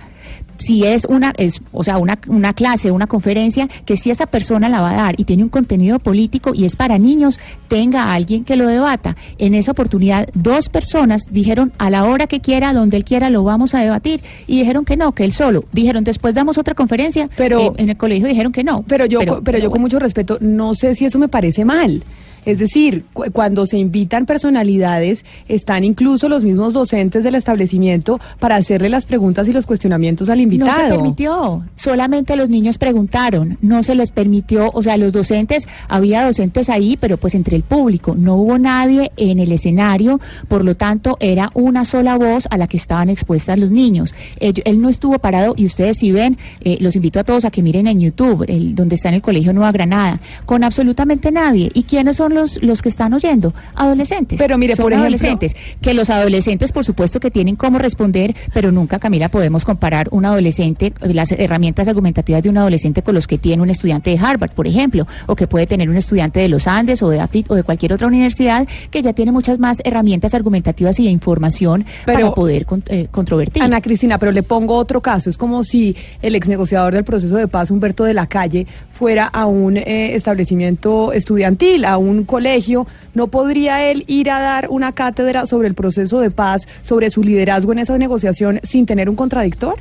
si 0.59 0.85
es 0.85 1.05
una, 1.05 1.33
es, 1.37 1.61
o 1.71 1.83
sea, 1.83 1.97
una, 1.97 2.19
una 2.27 2.53
clase, 2.53 2.91
una 2.91 3.07
conferencia, 3.07 3.67
que 3.85 3.97
si 3.97 4.11
esa 4.11 4.27
persona 4.27 4.69
la 4.69 4.81
va 4.81 4.91
a 4.91 4.95
dar 4.95 5.15
y 5.19 5.23
tiene 5.23 5.41
un 5.43 5.49
contenido 5.49 5.97
político 5.99 6.51
y 6.53 6.65
es 6.65 6.75
para 6.75 6.99
niños, 6.99 7.39
tenga 7.67 8.03
a 8.03 8.13
alguien 8.13 8.43
que 8.43 8.55
lo 8.55 8.67
debata. 8.67 9.15
En 9.37 9.55
esa 9.55 9.71
oportunidad, 9.71 10.27
dos 10.35 10.69
personas 10.69 11.23
dijeron 11.31 11.71
a 11.79 11.89
la 11.89 12.03
hora 12.05 12.27
que 12.27 12.39
quiera, 12.41 12.73
donde 12.73 12.97
él 12.97 13.03
quiera, 13.05 13.29
lo 13.29 13.43
vamos 13.43 13.73
a 13.73 13.79
debatir. 13.79 14.21
Y 14.45 14.59
dijeron 14.59 14.85
que 14.85 14.97
no, 14.97 15.13
que 15.13 15.23
él 15.23 15.31
solo. 15.31 15.65
Dijeron, 15.71 16.03
después 16.03 16.35
damos 16.35 16.57
otra 16.57 16.75
conferencia. 16.75 17.29
Pero- 17.35 17.59
Eh, 17.59 17.71
en 17.77 17.89
el 17.89 17.97
colegio 17.97 18.27
dijeron 18.27 18.51
que 18.51 18.63
no. 18.63 18.83
Pero 18.87 19.05
yo, 19.05 19.19
pero, 19.43 19.57
yo 19.57 19.71
con 19.71 19.81
mucho 19.81 19.97
respeto, 19.99 20.37
no 20.41 20.75
sé 20.75 20.93
si 20.95 21.05
eso 21.05 21.17
me 21.19 21.27
parece 21.29 21.65
mal. 21.65 22.03
Es 22.45 22.59
decir, 22.59 23.05
cu- 23.13 23.25
cuando 23.31 23.65
se 23.65 23.77
invitan 23.77 24.25
personalidades, 24.25 25.25
están 25.47 25.83
incluso 25.83 26.27
los 26.29 26.43
mismos 26.43 26.73
docentes 26.73 27.23
del 27.23 27.35
establecimiento 27.35 28.19
para 28.39 28.55
hacerle 28.55 28.89
las 28.89 29.05
preguntas 29.05 29.47
y 29.47 29.53
los 29.53 29.65
cuestionamientos 29.65 30.29
al 30.29 30.39
invitado. 30.41 30.71
No 30.71 30.77
se 30.77 30.89
permitió, 30.95 31.63
solamente 31.75 32.35
los 32.35 32.49
niños 32.49 32.77
preguntaron, 32.77 33.57
no 33.61 33.83
se 33.83 33.95
les 33.95 34.11
permitió, 34.11 34.69
o 34.73 34.83
sea, 34.83 34.97
los 34.97 35.13
docentes, 35.13 35.67
había 35.87 36.25
docentes 36.25 36.69
ahí, 36.69 36.97
pero 36.99 37.17
pues 37.17 37.35
entre 37.35 37.55
el 37.55 37.63
público, 37.63 38.15
no 38.17 38.35
hubo 38.35 38.57
nadie 38.57 39.11
en 39.17 39.39
el 39.39 39.51
escenario, 39.51 40.19
por 40.47 40.65
lo 40.65 40.75
tanto 40.75 41.17
era 41.19 41.49
una 41.53 41.85
sola 41.85 42.17
voz 42.17 42.47
a 42.51 42.57
la 42.57 42.67
que 42.67 42.77
estaban 42.77 43.09
expuestas 43.09 43.57
los 43.57 43.71
niños. 43.71 44.13
Él, 44.39 44.81
no 44.81 44.89
estuvo 44.89 45.19
parado 45.19 45.53
y 45.57 45.65
ustedes 45.65 45.97
si 45.97 46.11
ven, 46.11 46.37
eh, 46.61 46.77
los 46.81 46.95
invito 46.95 47.19
a 47.19 47.23
todos 47.23 47.45
a 47.45 47.51
que 47.51 47.61
miren 47.61 47.87
en 47.87 47.99
YouTube, 47.99 48.45
el- 48.47 48.75
donde 48.75 48.95
está 48.95 49.09
en 49.09 49.15
el 49.15 49.21
Colegio 49.21 49.53
Nueva 49.53 49.71
Granada, 49.71 50.19
con 50.45 50.63
absolutamente 50.63 51.31
nadie. 51.31 51.69
¿Y 51.73 51.83
quiénes 51.83 52.15
son 52.17 52.28
los, 52.33 52.61
los 52.63 52.81
que 52.81 52.89
están 52.89 53.13
oyendo? 53.13 53.53
Adolescentes. 53.75 54.37
Pero 54.39 54.57
mire, 54.57 54.75
Son 54.75 54.83
por 54.83 54.91
ejemplo- 54.93 55.05
adolescentes 55.05 55.55
que 55.81 55.93
los 55.93 56.09
adolescentes, 56.09 56.71
por 56.71 56.85
supuesto, 56.85 57.19
que 57.19 57.31
tienen 57.31 57.55
cómo 57.55 57.77
responder, 57.79 58.35
pero 58.53 58.71
nunca, 58.71 58.99
Camila, 58.99 59.29
podemos 59.29 59.65
comparar 59.65 60.07
un 60.11 60.25
adolescente, 60.25 60.93
las 61.01 61.31
herramientas 61.31 61.87
argumentativas 61.87 62.43
de 62.43 62.49
un 62.49 62.57
adolescente 62.57 63.01
con 63.03 63.15
los 63.15 63.27
que 63.27 63.37
tiene 63.37 63.61
un 63.63 63.69
estudiante 63.69 64.09
de 64.11 64.17
Harvard, 64.19 64.51
por 64.51 64.67
ejemplo, 64.67 65.07
o 65.27 65.35
que 65.35 65.47
puede 65.47 65.67
tener 65.67 65.89
un 65.89 65.97
estudiante 65.97 66.39
de 66.39 66.49
los 66.49 66.67
Andes 66.67 67.01
o 67.03 67.09
de 67.09 67.19
AFIT 67.19 67.49
o 67.51 67.55
de 67.55 67.63
cualquier 67.63 67.93
otra 67.93 68.07
universidad 68.07 68.67
que 68.91 69.01
ya 69.01 69.13
tiene 69.13 69.31
muchas 69.31 69.59
más 69.59 69.81
herramientas 69.83 70.33
argumentativas 70.33 70.99
y 70.99 71.05
de 71.05 71.11
información 71.11 71.85
Pero- 72.05 72.19
para 72.19 72.33
poder 72.33 72.65
con- 72.65 72.83
eh, 72.87 73.07
controvertir. 73.11 73.61
Ana 73.63 73.81
Cristina, 73.81 74.17
pero 74.19 74.31
le 74.31 74.43
pongo 74.43 74.75
otro 74.75 75.01
caso. 75.01 75.29
Es 75.29 75.37
como 75.37 75.63
si 75.63 75.95
el 76.21 76.35
ex 76.35 76.47
negociador 76.47 76.93
del 76.93 77.03
proceso 77.03 77.35
de 77.35 77.47
paz, 77.47 77.71
Humberto 77.71 78.03
de 78.03 78.13
la 78.13 78.27
Calle, 78.27 78.67
fuera 78.93 79.25
a 79.25 79.45
un 79.45 79.77
eh, 79.77 80.15
establecimiento 80.15 81.13
estudiantil, 81.13 81.85
a 81.85 81.97
un 81.97 82.18
colegio. 82.25 82.87
¿No 83.13 83.27
podría 83.27 83.89
él 83.89 84.03
ir 84.07 84.29
a 84.29 84.39
dar 84.39 84.67
una 84.69 84.93
cátedra 84.93 85.45
sobre 85.45 85.67
el 85.67 85.75
proceso 85.75 86.19
de 86.19 86.31
paz, 86.31 86.67
sobre 86.81 87.09
su 87.09 87.23
liderazgo 87.23 87.71
en 87.71 87.79
esa 87.79 87.97
negociación 87.97 88.59
sin 88.63 88.85
tener 88.85 89.09
un 89.09 89.15
contradictor? 89.15 89.79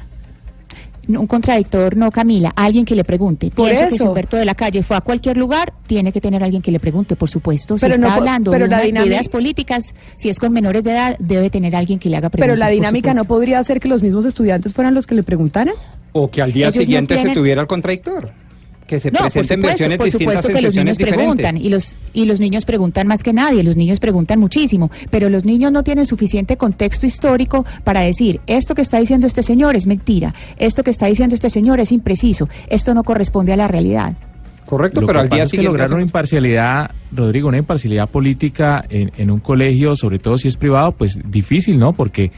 un 1.17 1.27
contradictor, 1.27 1.97
no 1.97 2.11
Camila, 2.11 2.53
alguien 2.55 2.85
que 2.85 2.95
le 2.95 3.05
pregunte. 3.05 3.51
Por 3.51 3.67
Pienso 3.67 3.85
que 3.85 3.91
si 3.91 3.97
eso. 3.97 4.09
Humberto 4.09 4.37
de 4.37 4.45
la 4.45 4.55
Calle 4.55 4.83
fue 4.83 4.97
a 4.97 5.01
cualquier 5.01 5.39
lugar, 5.39 5.73
tiene 5.87 6.13
que 6.13 6.21
tener 6.21 6.45
alguien 6.45 6.61
que 6.61 6.71
le 6.71 6.81
pregunte, 6.81 7.17
por 7.17 7.31
supuesto. 7.31 7.79
Si 7.79 7.83
Pero 7.83 7.95
está 7.95 8.09
no 8.09 8.13
hablando 8.13 8.51
pero 8.51 8.69
de, 8.69 8.89
ideas 8.89 9.29
políticas, 9.29 9.95
si 10.17 10.29
es 10.29 10.39
con 10.39 10.53
menores 10.53 10.85
de 10.85 10.91
edad, 10.91 11.17
debe 11.19 11.49
tener 11.49 11.75
alguien 11.75 11.99
que 11.99 12.11
le 12.11 12.19
haga 12.19 12.29
preguntas. 12.29 12.55
Pero 12.55 12.59
la 12.59 12.71
dinámica 12.71 13.15
no 13.15 13.25
podría 13.25 13.63
ser 13.65 13.81
que 13.81 13.89
los 13.89 14.03
mismos 14.03 14.27
estudiantes 14.27 14.73
fueran 14.73 14.95
los 14.95 15.07
que 15.07 15.15
le 15.15 15.23
preguntaran. 15.23 15.75
O 16.13 16.31
que 16.31 16.43
al 16.43 16.53
día 16.53 16.69
Ellos 16.69 16.89
no 16.89 17.17
se 17.17 17.31
tuviera 17.31 17.63
el 17.63 17.67
contradictor. 17.67 18.33
Que 18.89 18.99
se 18.99 19.11
No, 19.13 19.19
por 19.21 19.31
presenten 19.31 19.59
supuesto, 19.61 19.67
versiones 19.69 19.99
por 19.99 20.11
supuesto 20.11 20.49
que 20.49 20.61
los 20.63 20.75
niños 20.75 20.97
diferentes. 20.99 21.19
preguntan 21.25 21.57
y 21.59 21.69
los 21.69 21.99
y 22.15 22.25
los 22.25 22.41
niños 22.41 22.65
preguntan 22.65 23.07
más 23.07 23.23
que 23.23 23.33
nadie, 23.33 23.63
los 23.63 23.77
niños 23.77 24.01
preguntan 24.01 24.41
muchísimo, 24.41 24.91
pero 25.11 25.29
los 25.31 25.45
niños 25.45 25.71
no 25.71 25.85
tienen 25.85 26.07
suficiente 26.07 26.57
contexto 26.57 27.07
histórico 27.07 27.65
para 27.85 28.01
decir 28.01 28.41
esto 28.49 28.75
que 28.75 28.83
está 28.83 28.99
diciendo 28.99 29.27
este 29.29 29.43
señor 29.45 29.77
es 29.77 29.87
mentira, 29.87 30.35
esto 30.57 30.83
que 30.83 30.91
está 30.91 31.07
diciendo 31.07 31.35
este 31.37 31.51
señor 31.51 31.79
es 31.79 31.93
impreciso, 31.93 32.49
esto 32.69 32.95
no 32.95 33.05
corresponde 33.05 33.53
a 33.53 33.57
la 33.57 33.69
realidad. 33.69 34.15
Correcto, 34.67 35.01
Lo 35.01 35.07
pero 35.07 35.21
que 35.21 35.23
al 35.23 35.29
día 35.31 35.39
es 35.45 35.45
que 35.45 35.51
siguiente... 35.51 35.69
lograr 35.69 35.87
hace- 35.87 35.95
una 35.95 36.03
imparcialidad, 36.03 36.91
Rodrigo, 37.13 37.49
una 37.49 37.57
imparcialidad 37.59 38.09
política 38.09 38.85
en, 38.91 39.11
en 39.17 39.31
un 39.31 39.41
colegio, 39.41 39.97
sobre 39.97 40.19
todo 40.19 40.37
si 40.39 40.49
es 40.49 40.57
privado, 40.57 40.93
pues 40.93 41.19
difícil, 41.31 41.79
¿no? 41.79 41.93
Porque 41.95 42.33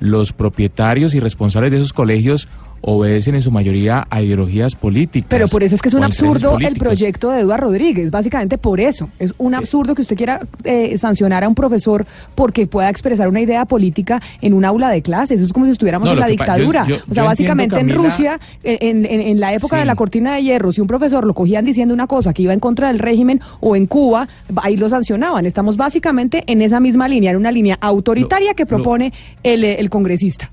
los 0.00 0.32
propietarios 0.32 1.14
y 1.14 1.20
responsables 1.20 1.70
de 1.70 1.78
esos 1.78 1.92
colegios 1.92 2.48
obedecen 2.80 3.34
en 3.34 3.42
su 3.42 3.50
mayoría 3.50 4.06
a 4.10 4.22
ideologías 4.22 4.74
políticas. 4.76 5.28
Pero 5.28 5.46
por 5.48 5.62
eso 5.62 5.74
es 5.74 5.82
que 5.82 5.88
es 5.88 5.94
un 5.94 6.04
absurdo 6.04 6.58
el 6.60 6.74
proyecto 6.74 7.30
de 7.30 7.40
Eduardo 7.40 7.66
Rodríguez, 7.66 8.10
básicamente 8.10 8.58
por 8.58 8.78
eso. 8.80 9.08
Es 9.18 9.34
un 9.38 9.54
absurdo 9.54 9.94
que 9.94 10.02
usted 10.02 10.16
quiera 10.16 10.40
eh, 10.64 10.96
sancionar 10.98 11.42
a 11.44 11.48
un 11.48 11.54
profesor 11.54 12.06
porque 12.34 12.66
pueda 12.66 12.88
expresar 12.88 13.28
una 13.28 13.40
idea 13.40 13.64
política 13.64 14.20
en 14.40 14.54
un 14.54 14.64
aula 14.64 14.88
de 14.90 15.02
clases. 15.02 15.38
Eso 15.38 15.46
es 15.46 15.52
como 15.52 15.66
si 15.66 15.72
estuviéramos 15.72 16.06
No, 16.06 16.12
en 16.14 16.20
la 16.20 16.26
yo- 16.26 16.30
dictadura. 16.32 16.84
yo- 16.86 16.96
o 17.10 17.14
sea, 17.14 17.24
básicamente 17.24 17.76
entiendo, 17.76 18.04
en 18.04 18.10
Rusia, 18.10 18.40
en, 18.62 19.04
en- 19.06 19.20
en 19.20 19.40
la 19.40 19.52
época 19.54 19.76
Sí. 19.76 19.80
de 19.80 19.86
la 19.86 19.94
cortina 19.96 20.34
de 20.36 20.42
hierro, 20.42 20.72
si 20.72 20.80
un 20.80 20.86
profesor 20.86 21.24
lo 21.26 21.34
cogían 21.34 21.64
diciendo 21.64 21.92
una 21.94 22.06
cosa 22.06 22.32
que 22.32 22.42
iba 22.42 22.52
en 22.52 22.60
contra 22.60 22.88
del 22.88 22.98
régimen 22.98 23.40
o 23.60 23.74
en 23.74 23.86
Cuba, 23.86 24.28
ahí 24.56 24.76
lo 24.76 24.88
sancionaban. 24.88 25.44
Estamos 25.46 25.76
básicamente 25.76 26.44
en 26.46 26.62
esa 26.62 26.78
misma 26.80 27.08
línea, 27.08 27.32
en 27.32 27.36
una 27.38 27.50
línea 27.50 27.78
autoritaria 27.80 28.54
que 28.54 28.66
propone 28.66 29.12
el, 29.42 29.64
eh, 29.64 29.76
el 29.80 29.90
congresista. 29.90 30.50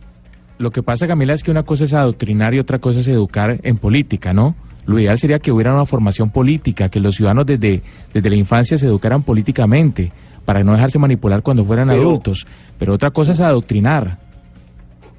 Lo 0.64 0.72
que 0.72 0.82
pasa, 0.82 1.08
Camila, 1.08 1.34
es 1.34 1.44
que 1.44 1.52
una 1.52 1.64
cosa 1.64 1.84
es 1.84 1.94
adoctrinar 1.94 2.54
y 2.54 2.60
otra 2.60 2.80
cosa 2.80 3.02
es 3.02 3.08
educar 3.10 3.60
en 3.64 3.76
política, 3.76 4.32
¿no? 4.32 4.56
Lo 4.86 4.98
ideal 4.98 5.18
sería 5.18 5.40
que 5.40 5.52
hubiera 5.52 5.74
una 5.74 5.86
formación 5.86 6.30
política, 6.30 6.88
que 6.88 7.02
los 7.02 7.18
ciudadanos 7.18 7.46
desde, 7.46 7.82
desde 8.14 8.30
la 8.30 8.38
infancia 8.38 8.78
se 8.78 8.86
educaran 8.86 9.24
políticamente, 9.24 10.14
para 10.46 10.64
no 10.64 10.72
dejarse 10.72 10.98
manipular 11.00 11.42
cuando 11.44 11.66
fueran 11.66 11.90
Pero- 11.90 12.04
adultos. 12.04 12.48
Pero 12.80 12.94
otra 12.94 13.12
cosa 13.12 13.34
es 13.34 13.42
adoctrinar. 13.42 14.20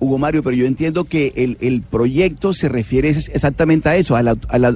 Hugo 0.00 0.18
Mario, 0.18 0.42
pero 0.42 0.54
yo 0.56 0.66
entiendo 0.66 1.04
que 1.04 1.32
el, 1.36 1.56
el 1.60 1.82
proyecto 1.82 2.52
se 2.52 2.68
refiere 2.68 3.08
exactamente 3.08 3.88
a 3.88 3.96
eso, 3.96 4.16
al, 4.16 4.28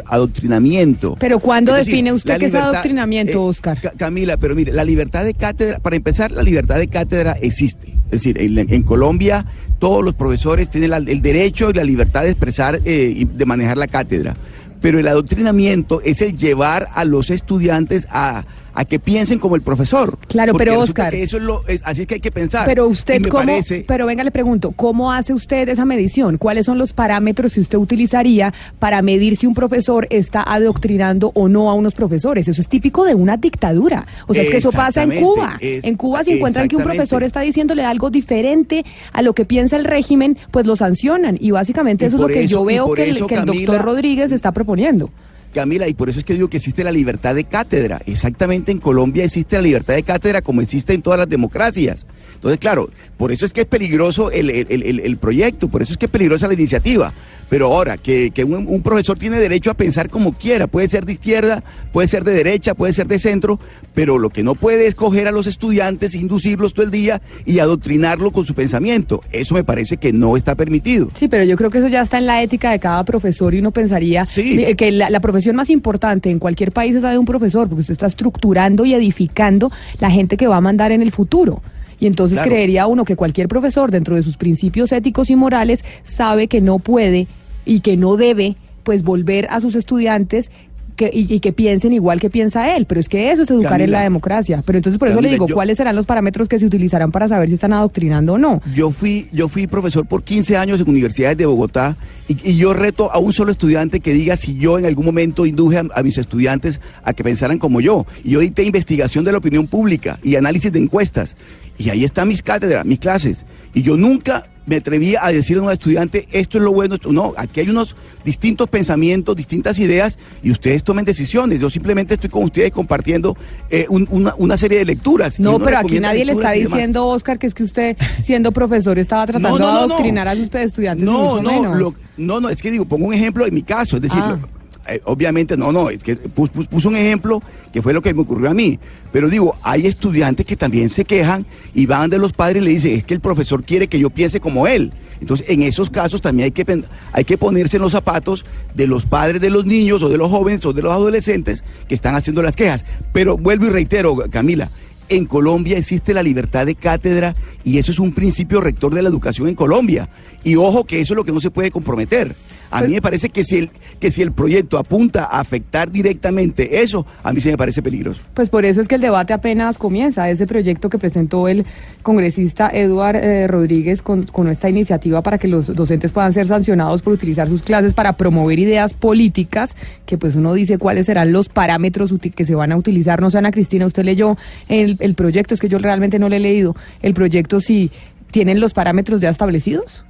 adoctrinamiento. 0.06 1.16
Pero 1.18 1.38
¿cuándo 1.40 1.72
Es 1.72 1.78
decir, 1.87 1.92
define 1.94 2.12
usted 2.12 2.38
que 2.38 2.46
es 2.46 2.54
adoctrinamiento, 2.54 3.42
Oscar? 3.44 3.80
Ca- 3.80 3.92
Camila, 3.96 4.37
pero 4.37 4.54
mire, 4.54 4.72
la 4.72 4.84
libertad 4.84 5.25
de 5.25 5.34
cátedra, 5.34 5.78
para 5.80 5.96
empezar, 5.96 6.30
la 6.32 6.42
libertad 6.42 6.76
de 6.76 6.88
cátedra 6.88 7.32
existe. 7.40 7.94
Es 8.06 8.10
decir, 8.22 8.40
en, 8.40 8.58
en 8.58 8.82
Colombia 8.82 9.44
todos 9.78 10.04
los 10.04 10.14
profesores 10.14 10.70
tienen 10.70 10.90
la- 10.90 10.96
el 10.98 11.20
derecho 11.22 11.70
y 11.70 11.72
la 11.75 11.84
libertad 11.84 12.22
de 12.22 12.30
expresar 12.30 12.80
eh, 12.84 13.12
y 13.16 13.25
de 13.25 13.46
manejar 13.46 13.78
la 13.78 13.87
cátedra. 13.87 14.37
Pero 14.80 14.98
el 15.00 15.08
adoctrinamiento 15.08 16.00
es 16.02 16.22
el 16.22 16.37
llevar 16.37 16.87
a 16.94 17.04
los 17.04 17.30
estudiantes 17.30 18.06
a, 18.10 18.44
a 18.80 18.85
que 18.85 19.00
piensen 19.00 19.40
como 19.40 19.56
el 19.56 19.62
profesor. 19.62 20.16
Claro, 20.28 20.52
pero, 20.56 20.78
Oscar, 20.78 21.11
que 21.11 21.23
eso 21.25 21.37
es 21.38 21.42
lo, 21.42 21.66
es- 21.66 21.82
así 21.85 22.02
es 22.02 22.06
que 22.06 22.14
hay 22.14 22.20
que 22.20 22.30
pensar. 22.30 22.64
Pero 22.64 22.87
usted 22.87 23.20
cómo, 23.28 23.44
parece- 23.44 23.85
pero 23.88 24.06
venga 24.06 24.23
le 24.23 24.30
pregunto, 24.30 24.70
¿cómo 24.70 25.11
hace 25.12 25.35
usted 25.35 25.68
esa 25.68 25.85
medición? 25.85 26.38
¿Cuáles 26.38 26.66
son 26.66 26.78
los 26.78 26.92
parámetros 26.92 27.54
que 27.54 27.61
usted 27.61 27.76
utilizaría 27.76 28.54
para 28.78 29.02
medir 29.02 29.37
si 29.37 29.49
un 29.49 29.54
profesor 29.54 30.06
está 30.11 30.42
adoctrinando 30.42 31.32
o 31.35 31.49
no 31.49 31.68
a 31.70 31.75
unos 31.75 31.92
profesores? 31.94 32.47
Eso 32.47 32.61
es 32.61 32.68
típico 32.68 33.04
de 33.04 33.16
una 33.16 33.37
dictadura. 33.37 34.06
O 34.28 34.35
sea, 34.35 34.44
es 34.44 34.50
que 34.50 34.58
eso 34.58 34.70
pasa 34.70 35.02
en 35.02 35.11
Cuba. 35.23 35.56
es- 35.61 35.82
en 35.82 35.97
Cuba 35.97 36.23
si 36.23 36.32
encuentran 36.35 36.68
que 36.68 36.76
un 36.76 36.82
profesor 36.85 37.23
está 37.25 37.40
diciéndole 37.40 37.85
algo 37.85 38.11
diferente 38.11 38.85
a 39.12 39.23
lo 39.23 39.32
que 39.35 39.44
piensa 39.44 39.75
el 39.76 39.85
régimen, 39.87 40.38
pues 40.52 40.66
lo 40.66 40.76
sancionan 40.76 41.37
y 41.40 41.50
básicamente 41.50 42.04
Y 42.04 42.08
eso 42.08 42.16
es 42.16 42.20
lo 42.20 42.28
que 42.28 42.44
eso- 42.44 42.49
yo 42.61 42.64
veo 42.64 42.92
que 42.94 43.11
el, 43.11 43.16
doctor 43.18 43.82
Rodríguez 43.82 44.30
está 44.30 44.52
proponiendo. 44.52 45.11
Camila, 45.58 45.88
y 45.88 45.94
por 45.94 46.08
eso 46.08 46.20
es 46.20 46.24
que 46.24 46.34
digo 46.34 46.48
que 46.48 46.58
existe 46.58 46.84
la 46.84 46.92
libertad 46.92 47.34
de 47.34 47.42
cátedra. 47.42 48.00
Exactamente 48.06 48.70
en 48.70 48.78
Colombia 48.78 49.24
existe 49.24 49.56
la 49.56 49.62
libertad 49.62 49.94
de 49.94 50.04
cátedra 50.04 50.40
como 50.40 50.60
existe 50.60 50.92
en 50.94 51.02
todas 51.02 51.18
las 51.18 51.28
democracias. 51.28 52.06
Entonces, 52.36 52.60
claro, 52.60 52.88
por 53.16 53.32
eso 53.32 53.44
es 53.44 53.52
que 53.52 53.62
es 53.62 53.66
peligroso 53.66 54.30
el, 54.30 54.50
el- 54.50 54.66
el- 54.70 55.00
el 55.00 55.16
proyecto, 55.16 55.66
por 55.68 55.82
eso 55.82 55.92
es 55.92 55.98
que 55.98 56.06
es 56.06 56.12
peligrosa 56.12 56.46
la 56.46 56.54
iniciativa. 56.54 57.12
Pero 57.48 57.66
ahora, 57.66 57.96
que, 57.96 58.30
que 58.30 58.44
un, 58.44 58.66
un 58.68 58.82
profesor 58.82 59.18
tiene 59.18 59.40
derecho 59.40 59.70
a 59.70 59.74
pensar 59.74 60.08
como 60.10 60.34
quiera, 60.34 60.66
puede 60.68 60.88
ser 60.88 61.04
de 61.04 61.14
izquierda, 61.14 61.64
puede 61.92 62.06
ser 62.06 62.22
de 62.22 62.34
derecha, 62.34 62.74
puede 62.74 62.92
ser 62.92 63.08
de 63.08 63.18
centro, 63.18 63.58
pero 63.94 64.18
lo 64.18 64.28
que 64.30 64.44
no 64.44 64.54
puede 64.54 64.86
es 64.86 64.94
coger 64.94 65.26
a 65.26 65.32
los 65.32 65.46
estudiantes, 65.48 66.14
inducirlos 66.14 66.74
todo 66.74 66.84
el 66.84 66.92
día 66.92 67.20
y 67.46 67.58
adoctrinarlo 67.58 68.30
con 68.30 68.46
su 68.46 68.54
pensamiento. 68.54 69.22
Eso 69.32 69.54
me 69.54 69.64
parece 69.64 69.96
que 69.96 70.12
no 70.12 70.36
está 70.36 70.54
permitido. 70.54 71.10
Sí, 71.18 71.26
pero 71.26 71.42
yo 71.44 71.56
creo 71.56 71.70
que 71.70 71.78
eso 71.78 71.88
ya 71.88 72.02
está 72.02 72.18
en 72.18 72.26
la 72.26 72.42
ética 72.42 72.70
de 72.70 72.78
cada 72.78 73.02
profesor 73.04 73.54
y 73.54 73.58
uno 73.58 73.72
pensaría 73.72 74.26
eh, 74.36 74.76
que 74.76 74.90
la, 74.92 75.08
la 75.10 75.20
profesión 75.20 75.47
más 75.54 75.70
importante 75.70 76.30
en 76.30 76.38
cualquier 76.38 76.72
país 76.72 76.94
es 76.96 77.02
la 77.02 77.12
de 77.12 77.18
un 77.18 77.24
profesor, 77.26 77.68
porque 77.68 77.80
usted 77.80 77.92
está 77.92 78.06
estructurando 78.06 78.84
y 78.84 78.94
edificando 78.94 79.70
la 80.00 80.10
gente 80.10 80.36
que 80.36 80.46
va 80.46 80.56
a 80.56 80.60
mandar 80.60 80.92
en 80.92 81.02
el 81.02 81.12
futuro. 81.12 81.62
Y 82.00 82.06
entonces 82.06 82.36
Claro. 82.36 82.50
creería 82.52 82.86
uno 82.86 83.04
que 83.04 83.16
cualquier 83.16 83.48
profesor, 83.48 83.90
dentro 83.90 84.14
de 84.14 84.22
sus 84.22 84.36
principios 84.36 84.92
éticos 84.92 85.30
y 85.30 85.36
morales, 85.36 85.84
sabe 86.04 86.46
que 86.46 86.60
no 86.60 86.78
puede 86.78 87.26
y 87.64 87.80
que 87.80 87.96
no 87.96 88.16
debe, 88.16 88.56
pues, 88.84 89.02
volver 89.02 89.46
a 89.50 89.60
sus 89.60 89.74
estudiantes 89.74 90.50
que, 90.98 91.10
y, 91.10 91.32
y 91.32 91.40
que 91.40 91.54
piensen 91.54 91.94
igual 91.94 92.20
que 92.20 92.28
piensa 92.28 92.76
él. 92.76 92.84
Pero 92.84 93.00
es 93.00 93.08
que 93.08 93.32
eso 93.32 93.42
es 93.42 93.50
educar 93.50 93.80
en 93.80 93.90
la 93.92 94.02
democracia. 94.02 94.62
Pero 94.66 94.76
entonces 94.78 94.98
por 94.98 95.08
eso 95.08 95.22
le 95.22 95.30
digo, 95.30 95.46
yo- 95.48 95.54
¿cuáles 95.54 95.78
serán 95.78 95.96
los 95.96 96.04
parámetros 96.04 96.46
que 96.48 96.58
se 96.58 96.66
utilizarán 96.66 97.10
para 97.10 97.26
saber 97.28 97.48
si 97.48 97.54
están 97.54 97.72
adoctrinando 97.72 98.34
o 98.34 98.38
no? 98.38 98.60
Yo 98.74 98.90
fui, 98.90 99.28
yo 99.32 99.48
fui 99.48 99.66
profesor 99.66 100.04
por 100.06 100.22
15 100.22 100.58
años 100.58 100.80
en 100.82 100.90
universidades 100.90 101.38
de 101.38 101.46
Bogotá 101.46 101.96
y, 102.28 102.36
y 102.50 102.56
yo 102.58 102.74
reto 102.74 103.10
a 103.10 103.18
un 103.18 103.32
solo 103.32 103.50
estudiante 103.52 104.00
que 104.00 104.12
diga 104.12 104.36
si 104.36 104.58
yo 104.58 104.78
en 104.78 104.84
algún 104.84 105.06
momento 105.06 105.46
induje 105.46 105.78
a, 105.78 105.84
a 105.94 106.02
mis 106.02 106.18
estudiantes 106.18 106.80
a 107.04 107.14
que 107.14 107.24
pensaran 107.24 107.58
como 107.58 107.80
yo. 107.80 108.04
Y 108.24 108.30
yo 108.32 108.40
dicté 108.40 108.64
investigación 108.64 109.24
de 109.24 109.32
la 109.32 109.38
opinión 109.38 109.66
pública 109.68 110.18
y 110.22 110.34
análisis 110.36 110.70
de 110.72 110.80
encuestas. 110.80 111.36
Y 111.78 111.90
ahí 111.90 112.02
están 112.04 112.26
mis 112.28 112.42
cátedras, 112.42 112.84
mis 112.84 112.98
clases. 112.98 113.46
Y 113.72 113.82
yo 113.82 113.96
nunca 113.96 114.42
me 114.68 114.76
atreví 114.76 115.16
a 115.20 115.28
decir 115.32 115.56
a 115.58 115.62
un 115.62 115.72
estudiante, 115.72 116.28
esto 116.30 116.58
es 116.58 116.64
lo 116.64 116.72
bueno, 116.72 116.94
esto 116.96 117.10
no, 117.10 117.32
aquí 117.37 117.60
hay 117.60 117.70
unos 117.70 117.96
distintos 118.25 118.68
pensamientos, 118.68 119.34
distintas 119.34 119.78
ideas 119.78 120.18
y 120.42 120.50
ustedes 120.50 120.84
tomen 120.84 121.04
decisiones. 121.04 121.58
Yo 121.60 121.70
simplemente 121.70 122.14
estoy 122.14 122.28
con 122.30 122.44
ustedes 122.44 122.70
compartiendo 122.70 123.37
eh, 123.70 123.87
un- 123.88 124.06
una, 124.10 124.34
una 124.37 124.56
serie 124.56 124.78
de 124.78 124.84
lecturas. 124.84 125.40
No, 125.40 125.58
pero 125.58 125.78
aquí 125.78 125.98
nadie 126.00 126.25
le 126.25 126.32
está 126.32 126.52
diciendo, 126.52 127.06
Oscar, 127.06 127.38
que 127.38 127.46
es 127.46 127.54
que 127.54 127.62
usted, 127.62 127.96
siendo 128.22 128.52
profesor, 128.52 128.98
estaba 128.98 129.26
tratando 129.26 129.48
No, 129.50 129.58
no, 129.58 129.66
no, 129.72 129.80
de 129.82 129.87
no. 129.88 129.94
adoctrinar 129.94 130.28
a 130.28 130.37
sus 130.37 130.54
estudiantes. 130.54 131.04
No, 131.04 131.40
no, 131.40 131.75
lo- 131.75 131.94
no, 132.18 132.40
no, 132.40 132.48
es 132.50 132.60
que 132.60 132.70
digo, 132.70 132.84
pongo 132.84 133.06
un 133.06 133.14
ejemplo 133.14 133.46
en 133.46 133.54
mi 133.54 133.62
caso, 133.62 133.96
es 133.96 134.02
decir, 134.02 134.20
Ah. 134.22 134.38
lo- 134.40 134.57
eh, 134.88 135.00
obviamente 135.04 135.57
no, 135.57 135.73
no, 135.73 135.90
es 135.90 136.02
que 136.02 136.18
pu- 136.18 136.50
pu- 136.50 136.66
puso 136.68 136.88
un 136.88 136.97
ejemplo 136.97 137.42
que 137.73 137.83
fue 137.83 137.92
lo 137.92 138.00
que 138.02 138.12
me 138.14 138.23
ocurrió 138.23 138.50
a 138.50 138.54
mí, 138.54 138.78
pero 139.12 139.28
digo, 139.28 139.57
hay 139.62 139.87
estudiantes 139.87 140.47
que 140.47 140.57
también 140.57 140.90
se 140.90 141.04
quejan 141.04 141.47
y 141.75 141.87
van 141.87 142.11
de 142.11 142.18
los 142.18 142.33
padres 142.33 142.62
y 142.62 142.64
le 142.66 142.71
dicen, 142.73 142.92
es 142.97 143.04
que 143.04 143.14
el 143.14 143.21
profesor 143.21 143.62
quiere 143.64 143.88
que 143.88 143.99
yo 143.99 144.11
piense 144.11 144.40
como 144.40 144.66
él. 144.66 144.92
Entonces, 145.21 145.49
en 145.50 145.62
esos 145.62 145.90
casos 145.90 146.21
también 146.21 146.45
hay 146.47 146.50
que, 146.52 146.83
hay 147.12 147.25
que 147.25 147.37
ponerse 147.37 147.76
en 147.76 147.83
los 147.83 147.92
zapatos 147.92 148.45
de 148.75 148.87
los 148.87 149.04
padres 149.04 149.40
de 149.40 149.50
los 149.50 149.66
niños 149.66 150.02
o 150.02 150.09
de 150.09 150.16
los 150.16 150.30
jóvenes 150.30 150.64
o 150.64 150.73
de 150.73 150.80
los 150.83 150.92
adolescentes 150.92 151.64
que 151.88 151.95
están 151.95 152.14
haciendo 152.14 152.40
las 152.42 152.54
quejas. 152.54 152.85
Pero 153.12 153.37
vuelvo 153.37 153.66
y 153.66 153.71
reitero, 153.71 154.16
Camila, 154.30 154.71
en 155.09 155.25
Colombia 155.26 155.76
existe 155.78 156.14
la 156.14 156.23
libertad 156.23 156.66
de 156.66 156.75
cátedra 156.76 157.35
y 157.64 157.78
eso 157.78 157.90
es 157.90 157.99
un 157.99 158.12
principio 158.12 158.61
rector 158.61 158.95
de 158.95 159.02
la 159.02 159.09
educación 159.09 159.49
en 159.49 159.54
Colombia. 159.57 160.09
Y 160.45 160.54
ojo 160.57 160.85
que 160.85 161.00
eso 161.00 161.14
es 161.14 161.16
lo 161.16 161.25
que 161.25 161.33
no 161.33 161.40
se 161.40 161.50
puede 161.50 161.71
comprometer. 161.73 162.37
A 162.70 162.82
mí 162.82 162.94
me 162.94 163.02
parece 163.02 163.28
que 163.30 163.44
si, 163.44 163.58
el, 163.58 163.70
que 163.98 164.10
si 164.10 164.22
el 164.22 164.32
proyecto 164.32 164.78
apunta 164.78 165.25
a 165.25 165.40
afectar 165.40 165.90
directamente 165.90 166.82
eso, 166.82 167.06
a 167.22 167.32
mí 167.32 167.40
se 167.40 167.50
me 167.50 167.56
parece 167.56 167.82
peligroso. 167.82 168.22
Pues 168.34 168.50
por 168.50 168.64
eso 168.64 168.80
es 168.80 168.88
que 168.88 168.96
el 168.96 169.00
debate 169.00 169.32
apenas 169.32 169.78
comienza. 169.78 170.28
Ese 170.30 170.46
proyecto 170.46 170.90
que 170.90 170.98
presentó 170.98 171.48
el 171.48 171.66
congresista 172.02 172.68
Eduard 172.72 173.16
eh, 173.16 173.46
Rodríguez 173.46 174.02
con, 174.02 174.25
con 174.25 174.48
esta 174.48 174.68
iniciativa 174.68 175.22
para 175.22 175.38
que 175.38 175.48
los 175.48 175.75
docentes 175.75 176.12
puedan 176.12 176.32
ser 176.32 176.46
sancionados 176.46 177.02
por 177.02 177.12
utilizar 177.12 177.48
sus 177.48 177.62
clases 177.62 177.94
para 177.94 178.14
promover 178.14 178.58
ideas 178.58 178.94
políticas, 178.94 179.75
que 180.06 180.18
pues 180.18 180.37
uno 180.37 180.54
dice 180.54 180.78
cuáles 180.78 181.06
serán 181.06 181.32
los 181.32 181.48
parámetros 181.48 182.14
que 182.34 182.44
se 182.44 182.54
van 182.54 182.72
a 182.72 182.76
utilizar. 182.76 183.20
No 183.20 183.30
sé, 183.30 183.38
Ana 183.38 183.50
Cristina, 183.50 183.87
usted 183.87 184.04
leyó 184.04 184.37
el, 184.68 184.96
el 185.00 185.14
proyecto, 185.14 185.54
es 185.54 185.60
que 185.60 185.68
yo 185.68 185.78
realmente 185.78 186.18
no 186.18 186.28
le 186.28 186.37
he 186.37 186.40
leído. 186.40 186.76
El 187.02 187.14
proyecto 187.14 187.60
si 187.60 187.90
tienen 188.30 188.60
los 188.60 188.72
parámetros 188.72 189.20
ya 189.20 189.30
establecidos. 189.30 190.04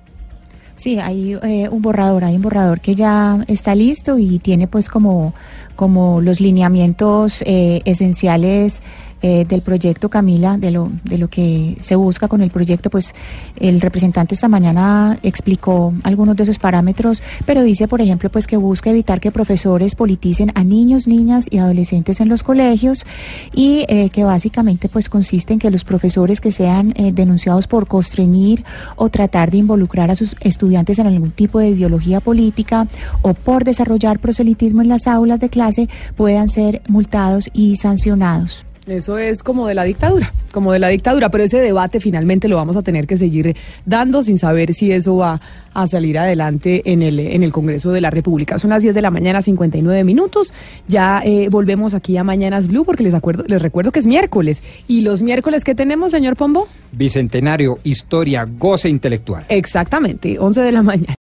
Sí, 0.79 1.01
hay 1.01 1.37
eh, 1.43 1.69
un 1.69 1.83
borrador, 1.83 2.23
hay 2.23 2.37
un 2.37 2.43
borrador 2.43 2.81
que 2.81 2.95
ya 2.95 3.45
está 3.49 3.75
listo 3.75 4.17
y 4.17 4.39
tiene 4.39 4.69
pues 4.69 4.89
como, 4.89 5.35
como 5.75 6.21
los 6.21 6.41
lineamientos 6.41 7.43
eh, 7.43 7.83
esenciales 7.85 8.81
eh, 9.23 9.45
del 9.49 9.63
proyecto 9.63 10.09
Camila, 10.09 10.59
de 10.59 10.71
lo, 10.71 10.91
de 11.05 11.19
lo 11.19 11.29
que 11.29 11.77
se 11.81 11.97
busca 11.97 12.29
con 12.29 12.41
el 12.41 12.51
proyecto, 12.51 12.91
pues 12.91 13.15
el 13.57 13.81
representante 13.81 14.35
esta 14.35 14.49
mañana 14.49 15.19
explicó 15.23 15.93
algunos 16.05 16.37
de 16.37 16.45
esos 16.45 16.59
parámetros, 16.59 17.23
pero 17.45 17.63
dice, 17.63 17.89
por 17.89 18.01
ejemplo, 18.01 18.31
pues 18.31 18.47
que 18.47 18.57
busca 18.57 18.91
evitar 18.91 19.21
que 19.21 19.33
profesores 19.33 19.95
politicen 19.95 20.53
a 20.55 20.65
niños, 20.65 21.09
niñas 21.09 21.47
y 21.51 21.59
adolescentes 21.59 22.21
en 22.21 22.29
los 22.29 22.43
colegios 22.43 23.05
y 23.53 23.85
eh, 23.89 24.11
que 24.11 24.25
básicamente 24.25 24.89
pues 24.89 25.09
consiste 25.09 25.53
en 25.53 25.59
que 25.59 25.71
los 25.71 25.85
profesores 25.85 26.41
que 26.41 26.53
sean 26.53 26.93
eh, 26.97 27.13
denunciados 27.13 27.67
por 27.67 27.87
constreñir 27.87 28.65
o 28.97 29.09
tratar 29.09 29.51
de 29.51 29.59
involucrar 29.59 30.11
a 30.11 30.17
sus 30.17 30.37
estudiantes 30.41 30.99
en 30.99 31.07
algún 31.07 31.31
tipo 31.31 31.59
de 31.59 31.71
ideología 31.71 32.21
política 32.21 32.87
o 33.23 33.35
por 33.35 33.65
desarrollar 33.65 34.19
proselitismo 34.21 34.83
en 34.83 34.89
las 34.89 35.07
aulas 35.07 35.41
de 35.41 35.49
clase 35.49 35.89
puedan 36.17 36.49
ser 36.49 36.83
multados 36.89 37.51
y 37.53 37.77
sancionados. 37.77 38.68
Eso 38.89 39.19
es 39.19 39.43
como 39.43 39.67
de 39.67 39.75
la 39.75 39.85
dictadura, 39.85 40.33
como 40.51 40.73
de 40.73 40.79
la 40.79 40.89
dictadura, 40.89 41.29
pero 41.29 41.45
ese 41.45 41.59
debate 41.59 42.01
finalmente 42.01 42.49
lo 42.49 42.57
vamos 42.57 42.77
a 42.77 42.83
tener 42.83 43.07
que 43.07 43.19
seguir 43.19 43.55
dando 43.85 44.25
sin 44.25 44.39
saber 44.39 44.73
si 44.73 44.91
eso 44.93 45.17
va 45.17 45.41
a 45.75 45.87
salir 45.87 46.19
adelante 46.19 46.91
en 46.91 47.03
el, 47.03 47.21
en 47.21 47.43
el 47.43 47.53
Congreso 47.53 47.93
de 47.93 48.01
la 48.01 48.11
República. 48.11 48.59
Son 48.59 48.71
las 48.71 48.83
10 48.83 48.95
de 48.95 49.03
la 49.03 49.11
mañana, 49.11 49.43
59 49.43 50.05
minutos. 50.05 50.55
Ya 50.89 51.21
eh, 51.25 51.49
volvemos 51.51 51.93
aquí 51.93 52.17
a 52.17 52.25
Mañanas 52.25 52.67
Blue 52.67 52.85
porque 52.85 53.05
les, 53.05 53.15
acuerdo, 53.15 53.45
les 53.47 53.61
recuerdo 53.61 53.93
que 53.93 54.01
es 54.01 54.07
miércoles. 54.07 54.63
¿Y 54.87 55.03
los 55.03 55.21
miércoles 55.21 55.65
qué 55.65 55.75
tenemos, 55.75 56.13
señor 56.13 56.37
Pombo? 56.37 56.67
Bicentenario, 56.93 57.79
historia, 57.85 58.47
goce 58.59 58.89
intelectual. 58.89 59.45
Exactamente, 59.51 60.39
11 60.39 60.63
de 60.63 60.73
la 60.73 60.83
mañana. 60.83 61.17